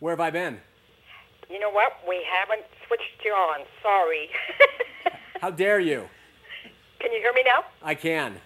[0.00, 0.60] Where have I been?
[1.48, 1.94] You know what?
[2.06, 3.60] We haven't switched you on.
[3.82, 4.28] Sorry.
[5.40, 6.06] How dare you?
[7.00, 7.64] can you hear me now?
[7.82, 8.36] I can.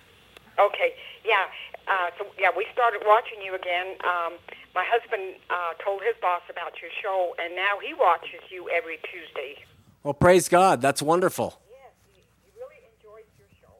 [0.60, 0.94] Okay,
[1.24, 1.46] yeah.
[1.88, 3.96] Uh, so yeah, we started watching you again.
[4.06, 4.34] Um,
[4.76, 9.00] my husband uh, told his boss about your show, and now he watches you every
[9.08, 9.56] Tuesday.
[10.04, 10.82] Well, praise God.
[10.82, 11.58] That's wonderful.
[11.72, 13.72] Yes, he, he really enjoys your show,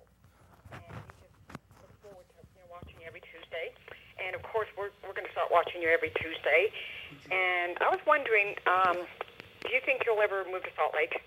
[0.73, 1.37] and he just
[1.85, 3.77] looks forward to you know, watching you every Tuesday.
[4.25, 6.73] And of course, we're we're going to start watching you every Tuesday.
[7.31, 8.97] And I was wondering, um,
[9.69, 11.21] do you think you'll ever move to Salt Lake?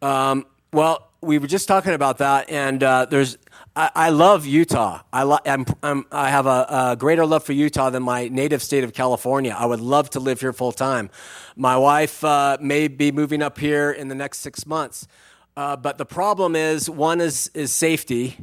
[0.00, 3.38] Um, well, we were just talking about that, and uh, there's.
[3.76, 5.00] I, love Utah.
[5.12, 8.62] I lo- I'm, I'm, I have a, a greater love for Utah than my native
[8.62, 9.52] state of California.
[9.58, 11.10] I would love to live here full time.
[11.56, 15.08] My wife uh, may be moving up here in the next six months,
[15.56, 18.38] uh, but the problem is one is is safety,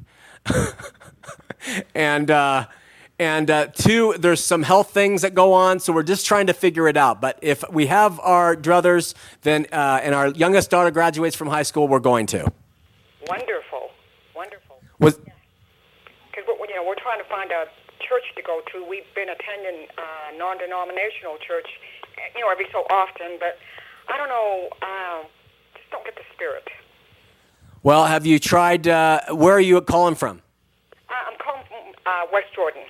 [1.96, 2.68] and uh,
[3.22, 6.54] and uh, two, there's some health things that go on, so we're just trying to
[6.54, 7.22] figure it out.
[7.22, 9.14] But if we have our druthers,
[9.44, 12.52] then uh, and our youngest daughter graduates from high school, we're going to.
[13.28, 13.92] Wonderful,
[14.36, 14.82] wonderful.
[14.98, 17.66] Was Because you know we're trying to find a
[18.00, 18.84] church to go to.
[18.90, 21.68] We've been attending uh, non-denominational church,
[22.34, 23.60] you know, every so often, but
[24.12, 24.70] I don't know.
[24.82, 25.28] Uh,
[25.76, 26.68] just don't get the spirit.
[27.84, 28.88] well, have you tried?
[28.88, 30.42] Uh, where are you calling from?
[31.08, 32.82] Uh, I'm calling from uh, West Jordan.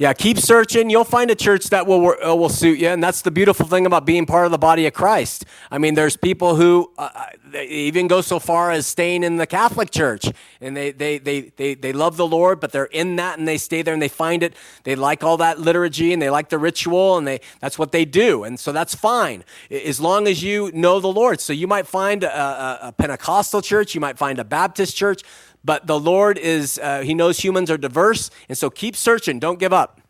[0.00, 0.88] Yeah, keep searching.
[0.88, 3.84] You'll find a church that will uh, will suit you, and that's the beautiful thing
[3.84, 5.44] about being part of the body of Christ.
[5.70, 9.46] I mean, there's people who uh, uh, even go so far as staying in the
[9.46, 10.24] Catholic Church,
[10.62, 13.58] and they they, they they they love the Lord, but they're in that, and they
[13.58, 14.54] stay there, and they find it.
[14.84, 18.06] They like all that liturgy, and they like the ritual, and they that's what they
[18.06, 21.42] do, and so that's fine as long as you know the Lord.
[21.42, 25.20] So you might find a, a, a Pentecostal church, you might find a Baptist church.
[25.64, 29.38] But the Lord is, uh, He knows humans are diverse, and so keep searching.
[29.38, 30.00] Don't give up.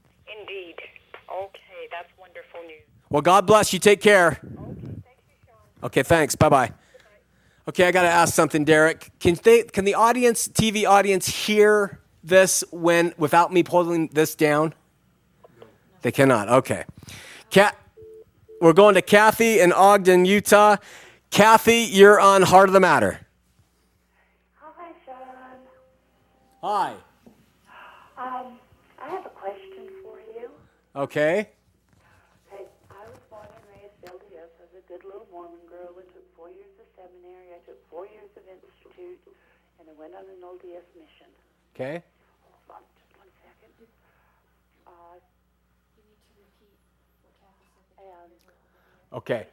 [0.40, 0.76] Indeed.
[1.30, 2.82] Okay, that's wonderful news.
[3.08, 3.78] Well, God bless you.
[3.78, 4.28] Take care.
[4.28, 5.84] Okay, thank you, Shawn.
[5.84, 6.36] Okay, thanks.
[6.36, 6.72] Bye bye.
[7.68, 9.10] Okay, I got to ask something, Derek.
[9.20, 14.74] Can they, can the audience, TV audience, hear this when without me pulling this down?
[16.02, 16.48] They cannot.
[16.48, 16.84] Okay.
[17.50, 17.76] Cat,
[18.60, 20.76] we're going to Kathy in Ogden, Utah.
[21.30, 23.20] Kathy, you're on Heart of the Matter.
[26.60, 26.92] Hi.
[28.20, 28.60] Um,
[29.00, 30.52] I have a question for you.
[30.92, 31.48] Okay.
[32.52, 36.28] I, I was born and raised LDS as a good little Mormon girl I took
[36.36, 37.56] four years of seminary.
[37.56, 39.24] I took four years of institute,
[39.80, 41.32] and I went on an LDS mission.
[41.72, 42.04] Okay?
[42.44, 43.72] Hold on just one second.
[44.84, 45.16] Uh,
[45.96, 46.76] you need to repeat
[47.24, 48.04] what you said.
[48.04, 48.36] and
[49.16, 49.48] Okay.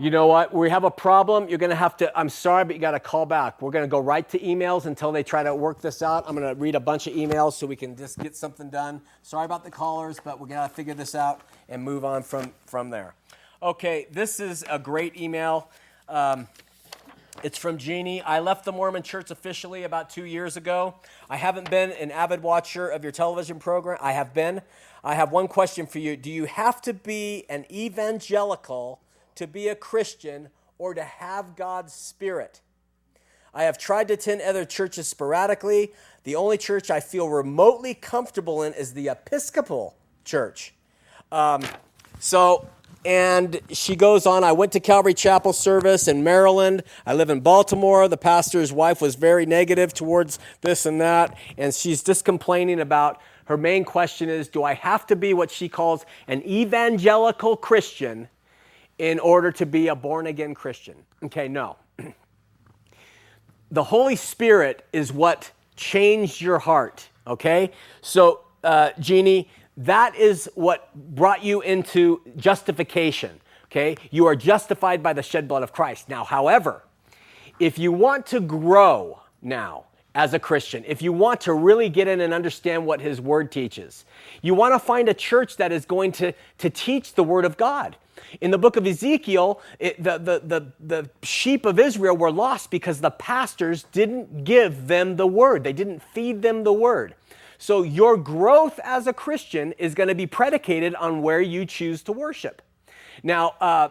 [0.00, 0.52] You know what?
[0.52, 1.48] We have a problem.
[1.48, 3.62] You're going to have to, I'm sorry, but you got to call back.
[3.62, 6.24] We're going to go right to emails until they try to work this out.
[6.26, 9.02] I'm going to read a bunch of emails so we can just get something done.
[9.22, 12.52] Sorry about the callers, but we got to figure this out and move on from,
[12.66, 13.14] from there.
[13.62, 15.70] Okay, this is a great email.
[16.08, 16.48] Um,
[17.44, 18.20] it's from Jeannie.
[18.20, 20.96] I left the Mormon church officially about two years ago.
[21.30, 23.98] I haven't been an avid watcher of your television program.
[24.00, 24.62] I have been.
[25.04, 26.16] I have one question for you.
[26.16, 29.00] Do you have to be an evangelical
[29.36, 32.60] to be a Christian or to have God's Spirit?
[33.54, 35.92] I have tried to attend other churches sporadically.
[36.24, 40.74] The only church I feel remotely comfortable in is the Episcopal Church.
[41.30, 41.62] Um,
[42.18, 42.66] so,
[43.04, 46.82] and she goes on, I went to Calvary Chapel service in Maryland.
[47.06, 48.08] I live in Baltimore.
[48.08, 51.36] The pastor's wife was very negative towards this and that.
[51.56, 55.50] And she's just complaining about her main question is Do I have to be what
[55.50, 58.28] she calls an evangelical Christian
[58.98, 60.96] in order to be a born again Christian?
[61.22, 61.76] Okay, no.
[63.70, 67.72] the Holy Spirit is what changed your heart, okay?
[68.00, 73.96] So, uh, Jeannie, that is what brought you into justification, okay?
[74.10, 76.08] You are justified by the shed blood of Christ.
[76.08, 76.84] Now, however,
[77.58, 82.06] if you want to grow now as a Christian, if you want to really get
[82.06, 84.04] in and understand what His Word teaches,
[84.42, 87.56] you want to find a church that is going to, to teach the Word of
[87.56, 87.96] God.
[88.40, 92.70] In the book of Ezekiel, it, the, the, the, the sheep of Israel were lost
[92.70, 97.14] because the pastors didn't give them the Word, they didn't feed them the Word.
[97.58, 102.02] So your growth as a Christian is going to be predicated on where you choose
[102.02, 102.62] to worship.
[103.22, 103.88] Now, uh,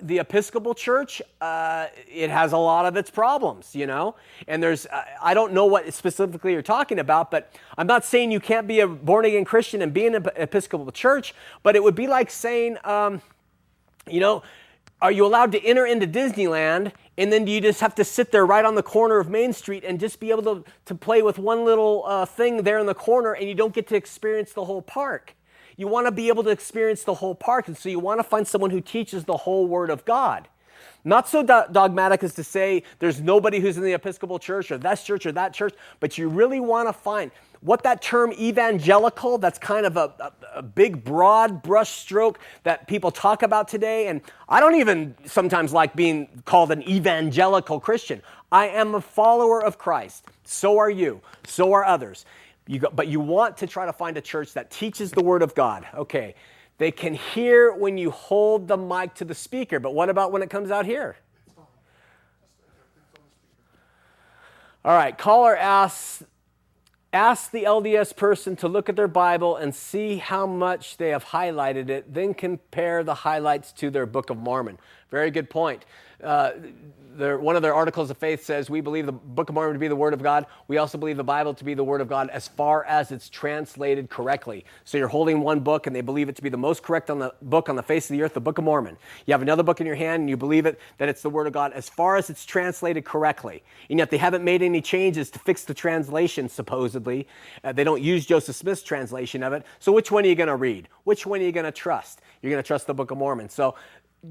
[0.00, 4.14] the Episcopal Church, uh, it has a lot of its problems, you know,
[4.48, 8.32] and there's, uh, I don't know what specifically you're talking about, but I'm not saying
[8.32, 11.82] you can't be a born again Christian and be in an Episcopal Church, but it
[11.82, 13.20] would be like saying, um,
[14.08, 14.42] you know,
[15.00, 18.32] are you allowed to enter into Disneyland and then do you just have to sit
[18.32, 21.22] there right on the corner of Main Street and just be able to, to play
[21.22, 24.52] with one little uh, thing there in the corner and you don't get to experience
[24.52, 25.34] the whole park?
[25.76, 28.24] You want to be able to experience the whole park, and so you want to
[28.24, 30.48] find someone who teaches the whole Word of God.
[31.04, 34.78] Not so do- dogmatic as to say there's nobody who's in the Episcopal Church or
[34.78, 37.30] this church or that church, but you really want to find
[37.62, 43.10] what that term evangelical, that's kind of a, a, a big, broad brushstroke that people
[43.10, 44.08] talk about today.
[44.08, 48.20] And I don't even sometimes like being called an evangelical Christian.
[48.50, 50.26] I am a follower of Christ.
[50.44, 51.20] So are you.
[51.46, 52.26] So are others.
[52.66, 55.42] You go, but you want to try to find a church that teaches the Word
[55.42, 55.86] of God.
[55.94, 56.34] Okay.
[56.78, 60.42] They can hear when you hold the mic to the speaker, but what about when
[60.42, 61.16] it comes out here?
[64.84, 66.24] All right, caller asks
[67.14, 71.26] Ask the LDS person to look at their Bible and see how much they have
[71.26, 74.78] highlighted it, then compare the highlights to their Book of Mormon.
[75.12, 75.84] Very good point.
[76.24, 76.52] Uh,
[77.18, 79.88] one of their articles of faith says, We believe the Book of Mormon to be
[79.88, 80.46] the Word of God.
[80.68, 83.28] We also believe the Bible to be the Word of God as far as it's
[83.28, 84.64] translated correctly.
[84.84, 87.18] So you're holding one book and they believe it to be the most correct on
[87.18, 88.96] the book on the face of the earth, the Book of Mormon.
[89.26, 91.46] You have another book in your hand and you believe it that it's the Word
[91.46, 93.62] of God as far as it's translated correctly.
[93.90, 97.28] And yet they haven't made any changes to fix the translation, supposedly.
[97.62, 99.66] Uh, they don't use Joseph Smith's translation of it.
[99.78, 100.88] So which one are you going to read?
[101.04, 102.22] Which one are you going to trust?
[102.40, 103.50] You're going to trust the Book of Mormon.
[103.50, 103.74] So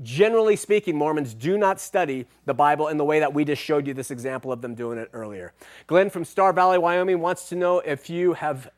[0.04, 3.88] generally speaking, Mormons do not study the Bible in the way that we just showed
[3.88, 5.54] you this example of them doing it earlier.
[5.88, 8.70] Glenn from Star Valley, Wyoming wants to know if you have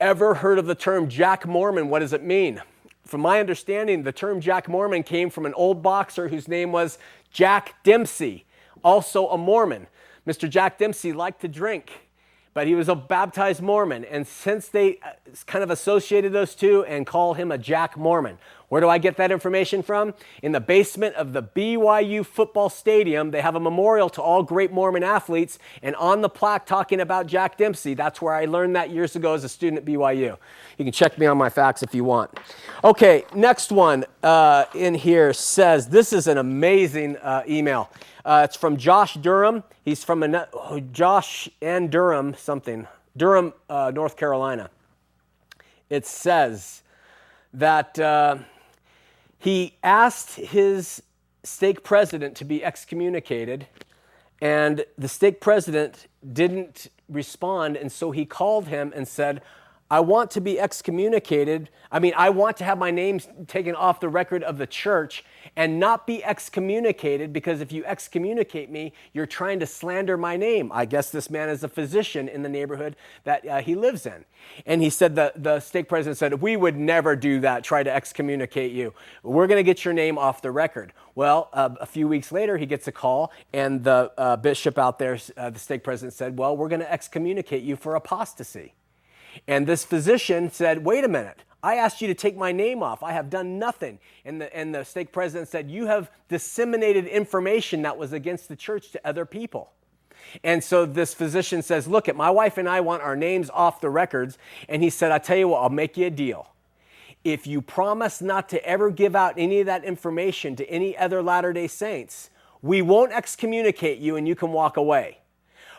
[0.00, 1.88] ever heard of the term Jack Mormon.
[1.88, 2.62] What does it mean?
[3.04, 6.98] From my understanding, the term Jack Mormon came from an old boxer whose name was
[7.30, 8.44] Jack Dempsey,
[8.82, 9.86] also a Mormon.
[10.26, 10.48] Mr.
[10.48, 12.04] Jack Dempsey liked to drink
[12.54, 14.04] but he was a baptized Mormon.
[14.04, 15.10] And since they uh,
[15.44, 18.38] kind of associated those two and call him a Jack Mormon,
[18.68, 20.14] where do I get that information from?
[20.42, 24.72] In the basement of the BYU football stadium, they have a memorial to all great
[24.72, 28.90] Mormon athletes, and on the plaque talking about Jack Dempsey, that's where I learned that
[28.90, 30.36] years ago as a student at BYU.
[30.78, 32.38] You can check me on my facts if you want.
[32.82, 37.90] Okay, next one uh, in here says this is an amazing uh, email.
[38.24, 39.62] Uh, it's from Josh Durham.
[39.84, 42.86] He's from a, oh, Josh and Durham something,
[43.16, 44.70] Durham, uh, North Carolina.
[45.90, 46.82] It says
[47.52, 48.38] that uh,
[49.44, 51.02] he asked his
[51.42, 53.66] stake president to be excommunicated,
[54.40, 59.42] and the stake president didn't respond, and so he called him and said,
[59.94, 61.70] I want to be excommunicated.
[61.92, 65.24] I mean, I want to have my name taken off the record of the church
[65.54, 70.72] and not be excommunicated because if you excommunicate me, you're trying to slander my name.
[70.74, 74.24] I guess this man is a physician in the neighborhood that uh, he lives in.
[74.66, 77.94] And he said, the, the stake president said, We would never do that, try to
[77.94, 78.94] excommunicate you.
[79.22, 80.92] We're going to get your name off the record.
[81.14, 84.98] Well, uh, a few weeks later, he gets a call, and the uh, bishop out
[84.98, 88.74] there, uh, the stake president said, Well, we're going to excommunicate you for apostasy.
[89.46, 91.42] And this physician said, Wait a minute.
[91.62, 93.02] I asked you to take my name off.
[93.02, 93.98] I have done nothing.
[94.26, 98.56] And the, and the stake president said, You have disseminated information that was against the
[98.56, 99.72] church to other people.
[100.42, 103.80] And so this physician says, Look, at my wife and I want our names off
[103.80, 104.36] the records.
[104.68, 106.50] And he said, I'll tell you what, I'll make you a deal.
[107.24, 111.22] If you promise not to ever give out any of that information to any other
[111.22, 112.28] Latter day Saints,
[112.60, 115.18] we won't excommunicate you and you can walk away.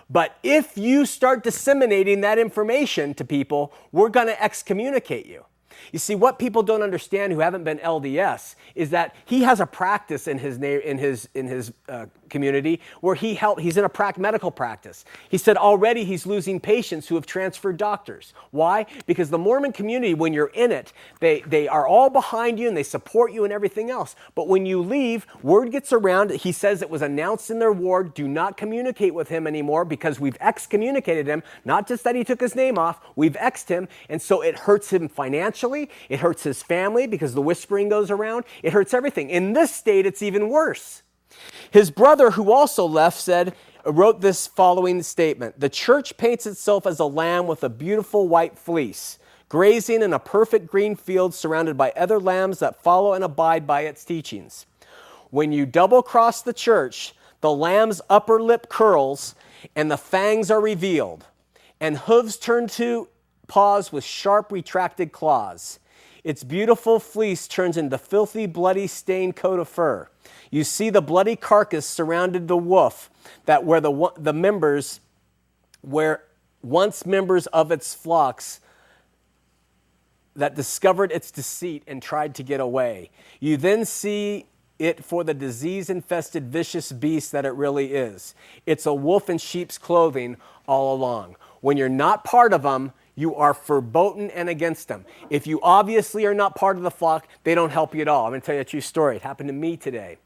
[0.09, 5.45] But if you start disseminating that information to people, we're going to excommunicate you.
[5.91, 9.65] You see, what people don't understand who haven't been LDS is that he has a
[9.65, 13.89] practice in his, in his, in his uh, community where he help, he's in a
[13.89, 15.05] pra- medical practice.
[15.29, 18.33] He said already he's losing patients who have transferred doctors.
[18.51, 18.85] Why?
[19.05, 22.75] Because the Mormon community, when you're in it, they, they are all behind you and
[22.75, 24.15] they support you and everything else.
[24.33, 26.31] But when you leave, word gets around.
[26.31, 30.19] He says it was announced in their ward do not communicate with him anymore because
[30.19, 31.43] we've excommunicated him.
[31.63, 33.87] Not just that he took his name off, we've exed him.
[34.09, 35.55] And so it hurts him financially,
[36.09, 39.29] it hurts his family because the whispering goes around, it hurts everything.
[39.29, 41.03] In this state, it's even worse.
[41.71, 43.53] His brother, who also left, said,
[43.85, 48.57] wrote this following statement The church paints itself as a lamb with a beautiful white
[48.57, 53.67] fleece, grazing in a perfect green field surrounded by other lambs that follow and abide
[53.67, 54.65] by its teachings.
[55.29, 59.35] When you double cross the church, the lamb's upper lip curls
[59.75, 61.25] and the fangs are revealed,
[61.79, 63.09] and hooves turn to
[63.47, 65.79] paws with sharp retracted claws.
[66.23, 70.09] Its beautiful fleece turns into filthy, bloody, stained coat of fur.
[70.49, 73.09] You see the bloody carcass surrounded the wolf,
[73.45, 75.01] that where the, the members,
[75.81, 76.23] where
[76.63, 78.59] once members of its flocks,
[80.35, 83.09] that discovered its deceit and tried to get away.
[83.39, 84.47] You then see
[84.79, 88.35] it for the disease infested, vicious beast that it really is.
[88.65, 90.37] It's a wolf in sheep's clothing
[90.67, 91.37] all along.
[91.61, 95.05] When you're not part of them, you are verboten and against them.
[95.29, 98.25] If you obviously are not part of the flock, they don't help you at all.
[98.25, 99.15] I'm going to tell you a true story.
[99.15, 100.17] It happened to me today.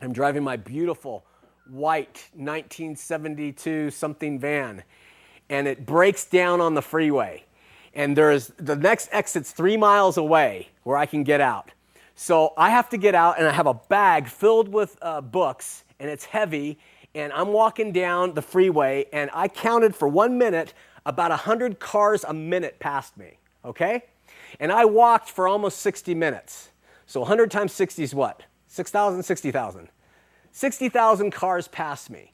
[0.00, 1.24] I'm driving my beautiful
[1.70, 4.82] white 1972 something van,
[5.48, 7.44] and it breaks down on the freeway.
[7.94, 11.70] And there's the next exit's three miles away where I can get out.
[12.16, 15.84] So I have to get out, and I have a bag filled with uh, books,
[15.98, 16.78] and it's heavy.
[17.14, 20.74] And I'm walking down the freeway, and I counted for one minute
[21.06, 24.04] about 100 cars a minute past me, okay?
[24.60, 26.70] And I walked for almost 60 minutes.
[27.06, 28.42] So 100 times 60 is what?
[28.68, 29.88] 6,000, 60,000.
[30.52, 32.32] 60,000 cars passed me.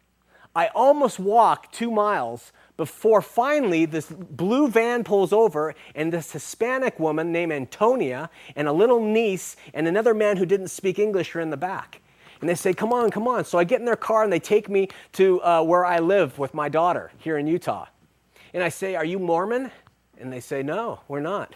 [0.54, 6.98] I almost walked two miles before finally this blue van pulls over and this Hispanic
[6.98, 11.40] woman named Antonia and a little niece and another man who didn't speak English are
[11.40, 12.00] in the back.
[12.40, 13.44] And they say, Come on, come on.
[13.44, 16.38] So I get in their car and they take me to uh, where I live
[16.38, 17.86] with my daughter here in Utah.
[18.52, 19.70] And I say, Are you Mormon?
[20.18, 21.54] And they say, No, we're not.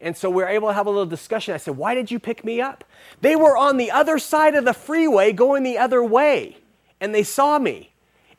[0.00, 1.54] And so we are able to have a little discussion.
[1.54, 2.84] I said, Why did you pick me up?
[3.20, 6.58] They were on the other side of the freeway going the other way,
[7.00, 7.92] and they saw me.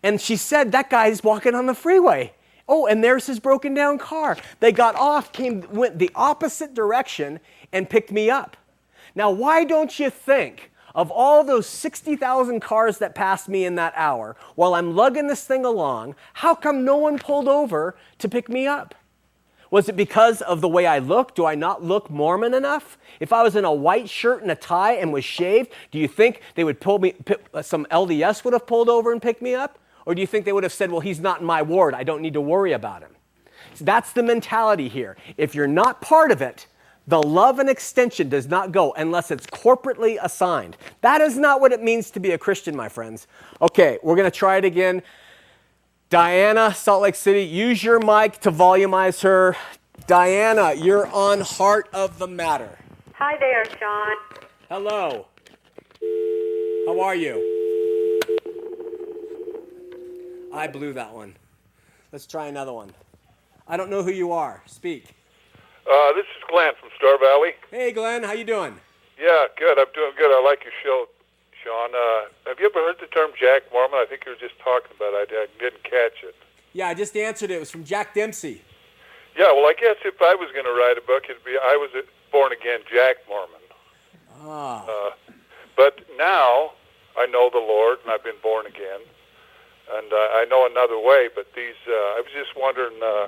[0.03, 2.33] And she said, That guy's walking on the freeway.
[2.69, 4.37] Oh, and there's his broken down car.
[4.59, 7.39] They got off, came, went the opposite direction,
[7.71, 8.57] and picked me up.
[9.15, 13.93] Now, why don't you think of all those 60,000 cars that passed me in that
[13.95, 18.49] hour while I'm lugging this thing along, how come no one pulled over to pick
[18.49, 18.95] me up?
[19.69, 21.35] Was it because of the way I look?
[21.35, 22.97] Do I not look Mormon enough?
[23.19, 26.07] If I was in a white shirt and a tie and was shaved, do you
[26.07, 27.13] think they would pull me,
[27.53, 29.77] uh, some LDS would have pulled over and picked me up?
[30.05, 32.03] Or do you think they would have said, well, he's not in my ward, I
[32.03, 33.11] don't need to worry about him?
[33.75, 35.15] So that's the mentality here.
[35.35, 36.65] If you're not part of it,
[37.07, 40.75] the love and extension does not go unless it's corporately assigned.
[41.01, 43.27] That is not what it means to be a Christian, my friends.
[43.61, 45.01] Okay, we're going to try it again.
[46.09, 49.55] Diana, Salt Lake City, use your mic to volumize her.
[50.05, 52.77] Diana, you're on Heart of the Matter.
[53.15, 54.15] Hi there, Shawn.
[54.69, 55.27] Hello.
[56.85, 57.35] How are you?
[60.53, 61.35] I blew that one.
[62.11, 62.91] Let's try another one.
[63.67, 64.61] I don't know who you are.
[64.65, 65.16] Speak.
[65.89, 67.51] Uh, this is Glenn from Star Valley.
[67.71, 68.75] Hey, Glenn, how you doing?
[69.19, 69.79] Yeah, good.
[69.79, 70.35] I'm doing good.
[70.35, 71.07] I like your show,
[71.63, 71.91] Shawn.
[71.95, 73.97] Uh, have you ever heard the term Jack Mormon?
[73.97, 75.29] I think you were just talking about it.
[75.31, 76.35] I, I didn't catch it.
[76.73, 77.55] Yeah, I just answered it.
[77.55, 78.61] It was from Jack Dempsey.
[79.37, 81.77] Yeah, well, I guess if I was going to write a book, it'd be I
[81.77, 83.61] was a born again Jack Mormon.
[84.41, 84.85] Ah.
[84.85, 85.11] Uh,
[85.75, 86.73] but now
[87.17, 89.01] I know the Lord and I've been born again,
[89.93, 91.29] and uh, I know another way.
[91.33, 93.27] But these, uh, I was just wondering, uh,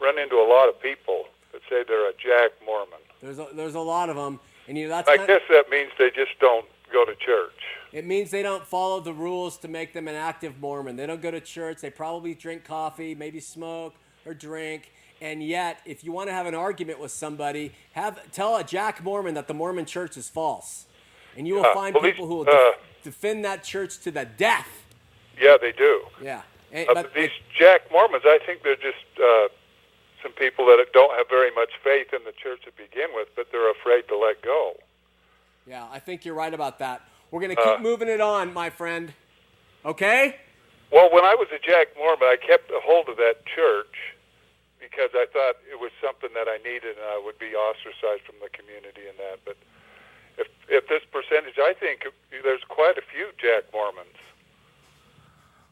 [0.00, 2.98] run into a lot of people that say they're a Jack Mormon.
[3.22, 5.90] There's a, there's a lot of them, and you know that's I guess that means
[5.98, 7.52] they just don't go to church.
[7.92, 10.96] it means they don't follow the rules to make them an active Mormon.
[10.96, 11.80] They don't go to church.
[11.80, 13.94] They probably drink coffee, maybe smoke
[14.24, 14.92] or drink.
[15.20, 19.02] And yet, if you want to have an argument with somebody, have tell a Jack
[19.02, 20.86] Mormon that the Mormon Church is false,
[21.36, 24.12] and you will Yeah, find well, people who will uh, def- defend that church to
[24.12, 24.68] the death.
[25.40, 26.02] Yeah, they do.
[26.22, 26.42] Yeah,
[26.72, 29.48] And- Uh, but but these Jack Mormons, I think they're just uh,
[30.22, 33.46] some people that don't have very much faith in the church to begin with, but
[33.52, 34.74] they're afraid to let go.
[35.66, 37.02] yeah, I think you're right about that.
[37.30, 39.12] We're gonna keep Uh, moving it on, my friend.
[39.84, 40.36] Okay?
[40.90, 44.14] Well, when I was a Jack Mormon, I kept a hold of that church
[44.80, 48.36] because I thought it was something that I needed, and I would be ostracized from
[48.40, 49.40] the community and that.
[49.44, 49.56] But
[50.38, 54.16] if if this percentage, I think there's quite a few Jack Mormons.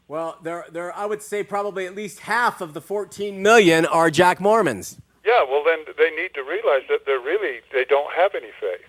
[0.07, 0.95] Well, there, there.
[0.95, 4.99] I would say probably at least half of the 14 million are Jack Mormons.
[5.25, 8.87] Yeah, well then they need to realize that they're really they don't have any faith.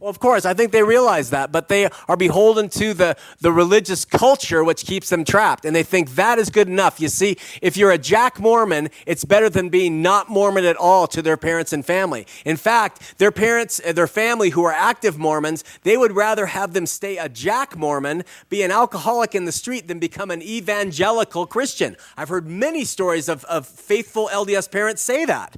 [0.00, 3.52] Well, of course, I think they realize that, but they are beholden to the, the
[3.52, 7.00] religious culture which keeps them trapped, and they think that is good enough.
[7.00, 11.06] You see, if you're a Jack Mormon, it's better than being not Mormon at all
[11.06, 12.26] to their parents and family.
[12.44, 16.72] In fact, their parents, uh, their family who are active Mormons, they would rather have
[16.72, 21.46] them stay a Jack Mormon, be an alcoholic in the street, than become an evangelical
[21.46, 21.96] Christian.
[22.16, 25.56] I've heard many stories of, of faithful LDS parents say that.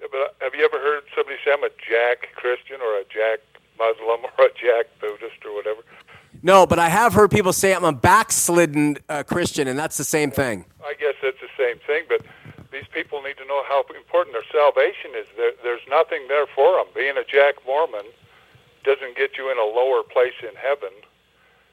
[0.00, 3.38] Yeah, but have you ever heard somebody say I'm a Jack Christian or a Jack
[3.82, 5.82] Muslim or a Jack Buddhist or whatever?
[6.42, 10.04] No, but I have heard people say I'm a backslidden uh, Christian, and that's the
[10.04, 10.64] same thing.
[10.84, 12.24] I guess that's the same thing, but
[12.72, 15.26] these people need to know how important their salvation is.
[15.36, 16.86] There, there's nothing there for them.
[16.94, 18.06] Being a Jack Mormon
[18.84, 20.90] doesn't get you in a lower place in heaven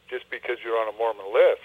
[0.10, 1.62] just because you're on a Mormon list.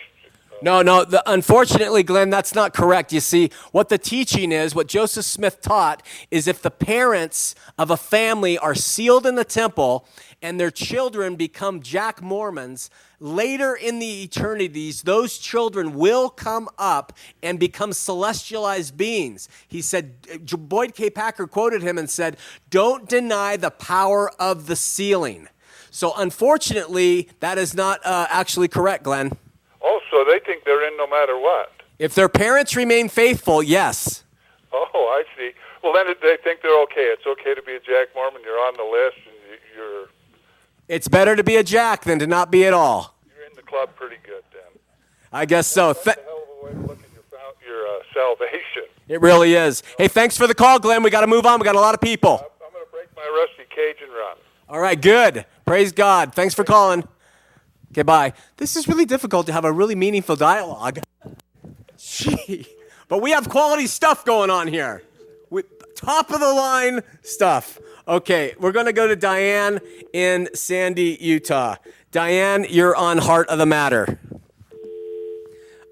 [0.63, 1.05] No, no.
[1.05, 3.13] The, unfortunately, Glenn, that's not correct.
[3.13, 7.91] You see, what the teaching is, what Joseph Smith taught, is if the parents of
[7.91, 10.07] a family are sealed in the temple
[10.45, 17.15] and their children become Jack Mormons, later in the eternities, those children will come up
[17.43, 19.49] and become celestialized beings.
[19.67, 21.09] He said, Boyd K.
[21.09, 22.37] Packer quoted him and said,
[22.69, 25.49] Don't deny the power of the sealing.
[25.91, 29.33] So, unfortunately, that is not uh, actually correct, Glenn.
[29.83, 31.73] Oh, so they think they're in no matter what.
[31.99, 34.25] If their parents remain faithful, yes.
[34.75, 35.53] Oh, I see.
[35.83, 37.15] Well, then they think they're okay.
[37.17, 38.43] It's okay to be a Jack Mormon.
[38.45, 40.09] You're on the list, and you're
[40.89, 43.15] It's better to be a jack than to not be at all.
[43.35, 44.81] you're in the club pretty good then.
[45.33, 45.93] I guess so.
[45.93, 48.85] Th- a hell of a way to look at your, uh, salvation.
[49.09, 49.83] it really is.
[49.99, 51.03] Hey, thanks for the call, Glenn.
[51.03, 51.59] We got to move on.
[51.59, 52.45] We got a lot of people.
[52.65, 54.37] I'm going to break my rusty cage and run.
[54.69, 55.47] All right, good.
[55.65, 56.35] Praise God.
[56.35, 57.07] Thanks for calling.
[57.93, 58.33] Okay, bye.
[58.57, 61.01] This is really difficult to have a really meaningful dialogue.
[61.97, 62.67] Gee,
[63.09, 65.03] but we have quality stuff going on here.
[65.49, 67.79] With top of the line stuff.
[68.07, 69.81] Okay, we're going to go to Diane
[70.13, 71.77] in Sandy, Utah.
[72.13, 74.19] Diane, you're on Heart of the Matter.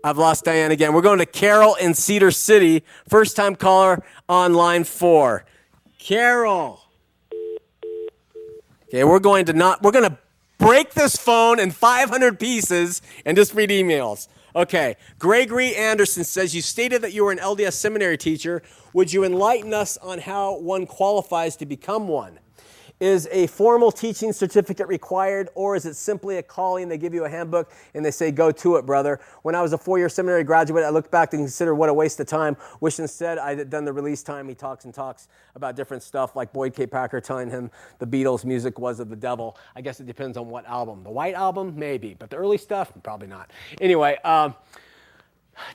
[0.04, 0.92] I've lost Diane again.
[0.92, 2.84] We're going to Carol in Cedar City.
[3.08, 5.46] First time caller on line four.
[5.98, 6.82] Carol.
[8.88, 10.18] Okay, we're going to not, we're going to
[10.58, 14.28] break this phone in 500 pieces and just read emails.
[14.54, 18.62] Okay, Gregory Anderson says, You stated that you were an LDS seminary teacher.
[18.92, 22.38] Would you enlighten us on how one qualifies to become one?
[23.02, 26.88] Is a formal teaching certificate required, or is it simply a calling?
[26.88, 29.18] They give you a handbook and they say, Go to it, brother.
[29.42, 31.94] When I was a four year seminary graduate, I looked back and considered what a
[31.94, 32.56] waste of time.
[32.78, 34.48] Wish instead I had done the release time.
[34.48, 35.26] He talks and talks
[35.56, 36.86] about different stuff, like Boyd K.
[36.86, 39.58] Packer telling him the Beatles' music was of the devil.
[39.74, 41.02] I guess it depends on what album.
[41.02, 43.50] The White Album, maybe, but the early stuff, probably not.
[43.80, 44.54] Anyway, um,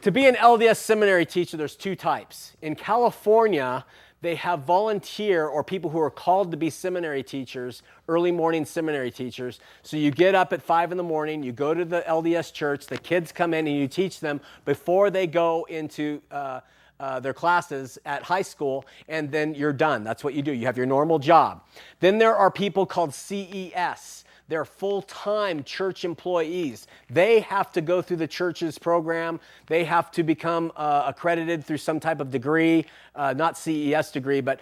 [0.02, 2.56] to be an LDS seminary teacher, there's two types.
[2.62, 3.86] In California,
[4.22, 9.12] they have volunteer or people who are called to be seminary teachers, early morning seminary
[9.12, 9.60] teachers.
[9.84, 12.88] So you get up at five in the morning, you go to the LDS church,
[12.88, 16.62] the kids come in and you teach them before they go into uh,
[17.00, 20.04] uh, their classes at high school, and then you're done.
[20.04, 20.52] That's what you do.
[20.52, 21.64] You have your normal job.
[22.00, 24.24] Then there are people called CES.
[24.48, 26.88] They're full time church employees.
[27.10, 29.40] They have to go through the church's program.
[29.68, 32.86] They have to become uh, accredited through some type of degree,
[33.16, 34.60] uh, not CES degree, but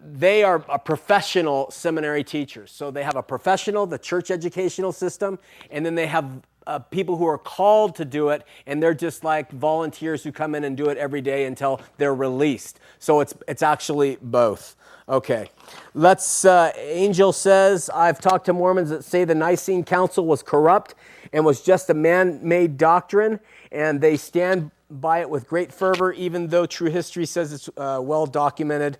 [0.00, 2.70] they are a professional seminary teachers.
[2.70, 5.38] So they have a professional, the church educational system,
[5.70, 9.24] and then they have uh, people who are called to do it, and they're just
[9.24, 12.80] like volunteers who come in and do it every day until they're released.
[12.98, 14.76] So it's, it's actually both.
[15.08, 15.50] Okay.
[15.94, 20.94] Let's, uh, Angel says, I've talked to Mormons that say the Nicene Council was corrupt
[21.32, 23.38] and was just a man made doctrine,
[23.70, 28.00] and they stand by it with great fervor, even though true history says it's uh,
[28.02, 28.98] well documented.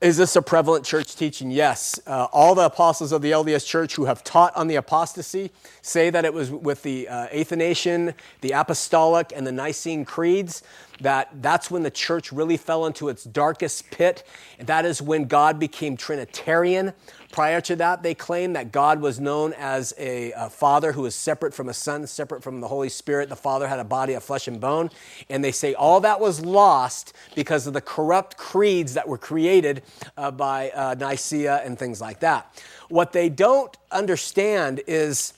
[0.00, 1.50] Is this a prevalent church teaching?
[1.50, 2.00] Yes.
[2.06, 5.50] Uh, all the apostles of the LDS church who have taught on the apostasy
[5.82, 10.62] say that it was with the uh, Athanasian, the Apostolic, and the Nicene creeds
[11.00, 14.24] that that's when the church really fell into its darkest pit.
[14.58, 16.92] And that is when God became Trinitarian.
[17.32, 21.14] Prior to that, they claimed that God was known as a, a, father who was
[21.14, 23.28] separate from a son, separate from the Holy Spirit.
[23.28, 24.90] The father had a body of flesh and bone.
[25.28, 29.82] And they say all that was lost because of the corrupt creeds that were created
[30.16, 32.52] uh, by uh, Nicaea and things like that.
[32.88, 35.32] What they don't understand is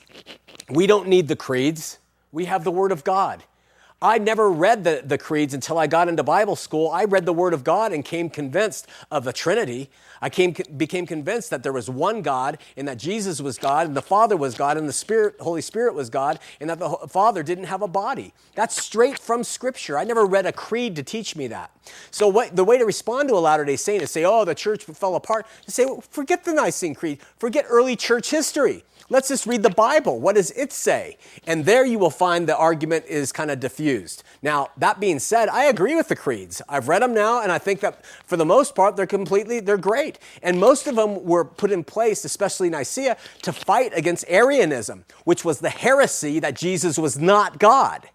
[0.70, 1.98] we don't need the creeds,
[2.32, 3.42] we have the Word of God.
[4.02, 6.90] I never read the, the creeds until I got into Bible school.
[6.90, 9.90] I read the Word of God and came convinced of the Trinity.
[10.20, 13.96] I came, became convinced that there was one God and that Jesus was God and
[13.96, 17.44] the Father was God and the Spirit, Holy Spirit was God and that the Father
[17.44, 18.34] didn't have a body.
[18.56, 19.96] That's straight from Scripture.
[19.96, 21.70] I never read a creed to teach me that.
[22.10, 24.82] So what, the way to respond to a Latter-day Saint is say, oh, the church
[24.84, 25.46] fell apart.
[25.66, 27.20] To say, well, forget the Nicene Creed.
[27.38, 28.84] Forget early church history.
[29.08, 30.20] Let's just read the Bible.
[30.20, 31.18] What does it say?
[31.46, 34.22] And there you will find the argument is kind of diffused.
[34.42, 36.62] Now, that being said, I agree with the creeds.
[36.68, 39.76] I've read them now, and I think that for the most part, they're completely, they're
[39.76, 40.18] great.
[40.42, 45.44] And most of them were put in place, especially Nicaea, to fight against Arianism, which
[45.44, 48.08] was the heresy that Jesus was not God.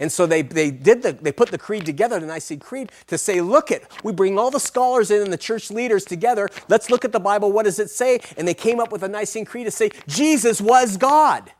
[0.00, 3.18] And so they, they did the, they put the creed together, the Nicene Creed, to
[3.18, 6.48] say, look it, we bring all the scholars in and the church leaders together.
[6.68, 7.52] Let's look at the Bible.
[7.52, 8.20] What does it say?
[8.36, 11.52] And they came up with a Nicene Creed to say, Jesus was God.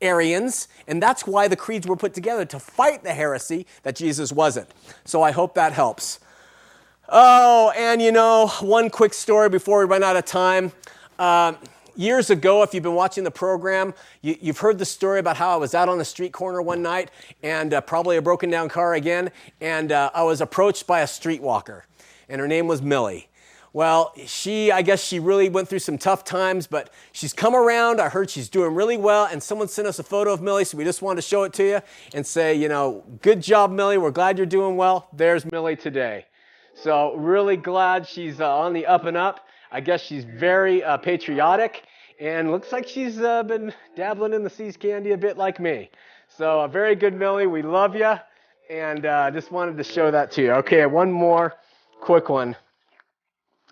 [0.00, 4.32] Arians, and that's why the creeds were put together to fight the heresy that Jesus
[4.32, 4.68] wasn't.
[5.04, 6.18] So I hope that helps.
[7.08, 10.72] Oh, and you know, one quick story before we run out of time.
[11.18, 11.52] Uh,
[11.96, 15.50] years ago, if you've been watching the program, you, have heard the story about how
[15.52, 17.10] I was out on the street corner one night
[17.42, 19.30] and uh, probably a broken down car again,
[19.60, 21.82] and uh, I was approached by a streetwalker,
[22.28, 23.28] and her name was Millie.
[23.74, 28.02] Well, she, I guess she really went through some tough times, but she's come around.
[28.02, 30.76] I heard she's doing really well, and someone sent us a photo of Millie, so
[30.76, 31.80] we just wanted to show it to you
[32.14, 33.96] and say, you know, good job, Millie.
[33.96, 35.08] We're glad you're doing well.
[35.14, 36.26] There's Millie today.
[36.74, 39.46] So, really glad she's uh, on the up and up.
[39.74, 41.84] I guess she's very uh, patriotic
[42.20, 45.90] and looks like she's uh, been dabbling in the See's candy a bit like me.
[46.28, 47.46] So, a very good Millie.
[47.46, 48.14] We love you.
[48.68, 50.52] And uh, just wanted to show that to you.
[50.52, 51.54] Okay, one more
[52.02, 52.54] quick one.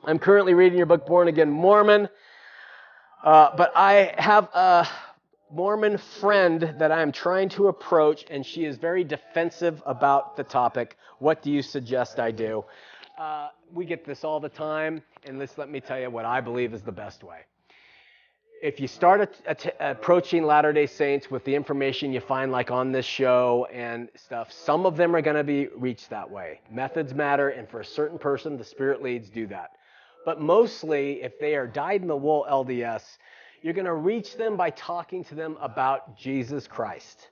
[0.02, 2.08] I'm currently reading your book, Born Again Mormon.
[3.22, 4.88] Uh, but I have a
[5.52, 10.44] Mormon friend that I am trying to approach, and she is very defensive about the
[10.44, 10.96] topic.
[11.18, 12.64] What do you suggest I do?
[13.20, 16.40] Uh, we get this all the time, and this, let me tell you what I
[16.40, 17.40] believe is the best way.
[18.62, 19.36] If you start
[19.78, 24.50] approaching Latter day Saints with the information you find, like on this show and stuff,
[24.50, 26.62] some of them are going to be reached that way.
[26.70, 29.72] Methods matter, and for a certain person, the Spirit leads do that.
[30.24, 33.18] But mostly, if they are dyed in the wool LDS,
[33.60, 37.28] you're going to reach them by talking to them about Jesus Christ.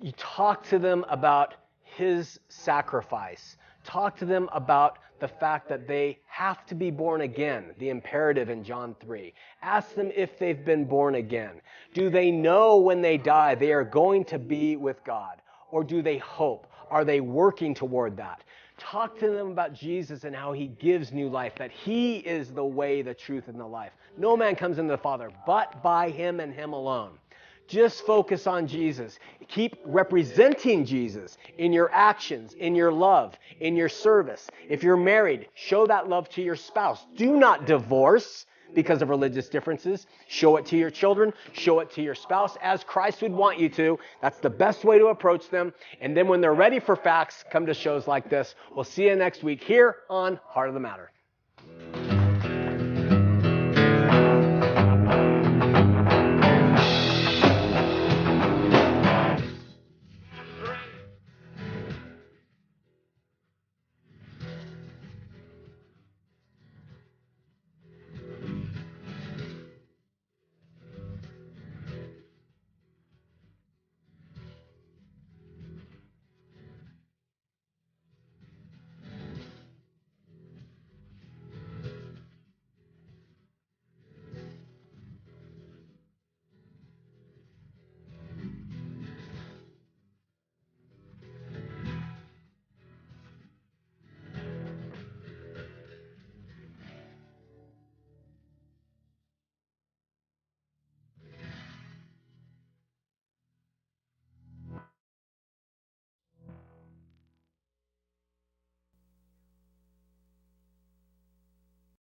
[0.00, 3.58] You talk to them about his sacrifice.
[3.86, 8.50] Talk to them about the fact that they have to be born again, the imperative
[8.50, 9.32] in John 3.
[9.62, 11.60] Ask them if they've been born again.
[11.94, 15.40] Do they know when they die they are going to be with God?
[15.70, 16.66] Or do they hope?
[16.90, 18.42] Are they working toward that?
[18.76, 22.64] Talk to them about Jesus and how he gives new life, that he is the
[22.64, 23.92] way, the truth, and the life.
[24.18, 27.12] No man comes into the Father but by him and him alone.
[27.68, 29.18] Just focus on Jesus.
[29.48, 34.48] Keep representing Jesus in your actions, in your love, in your service.
[34.68, 37.06] If you're married, show that love to your spouse.
[37.16, 40.06] Do not divorce because of religious differences.
[40.28, 43.68] Show it to your children, show it to your spouse as Christ would want you
[43.70, 43.98] to.
[44.20, 45.72] That's the best way to approach them.
[46.00, 48.54] And then when they're ready for facts, come to shows like this.
[48.74, 51.10] We'll see you next week here on Heart of the Matter.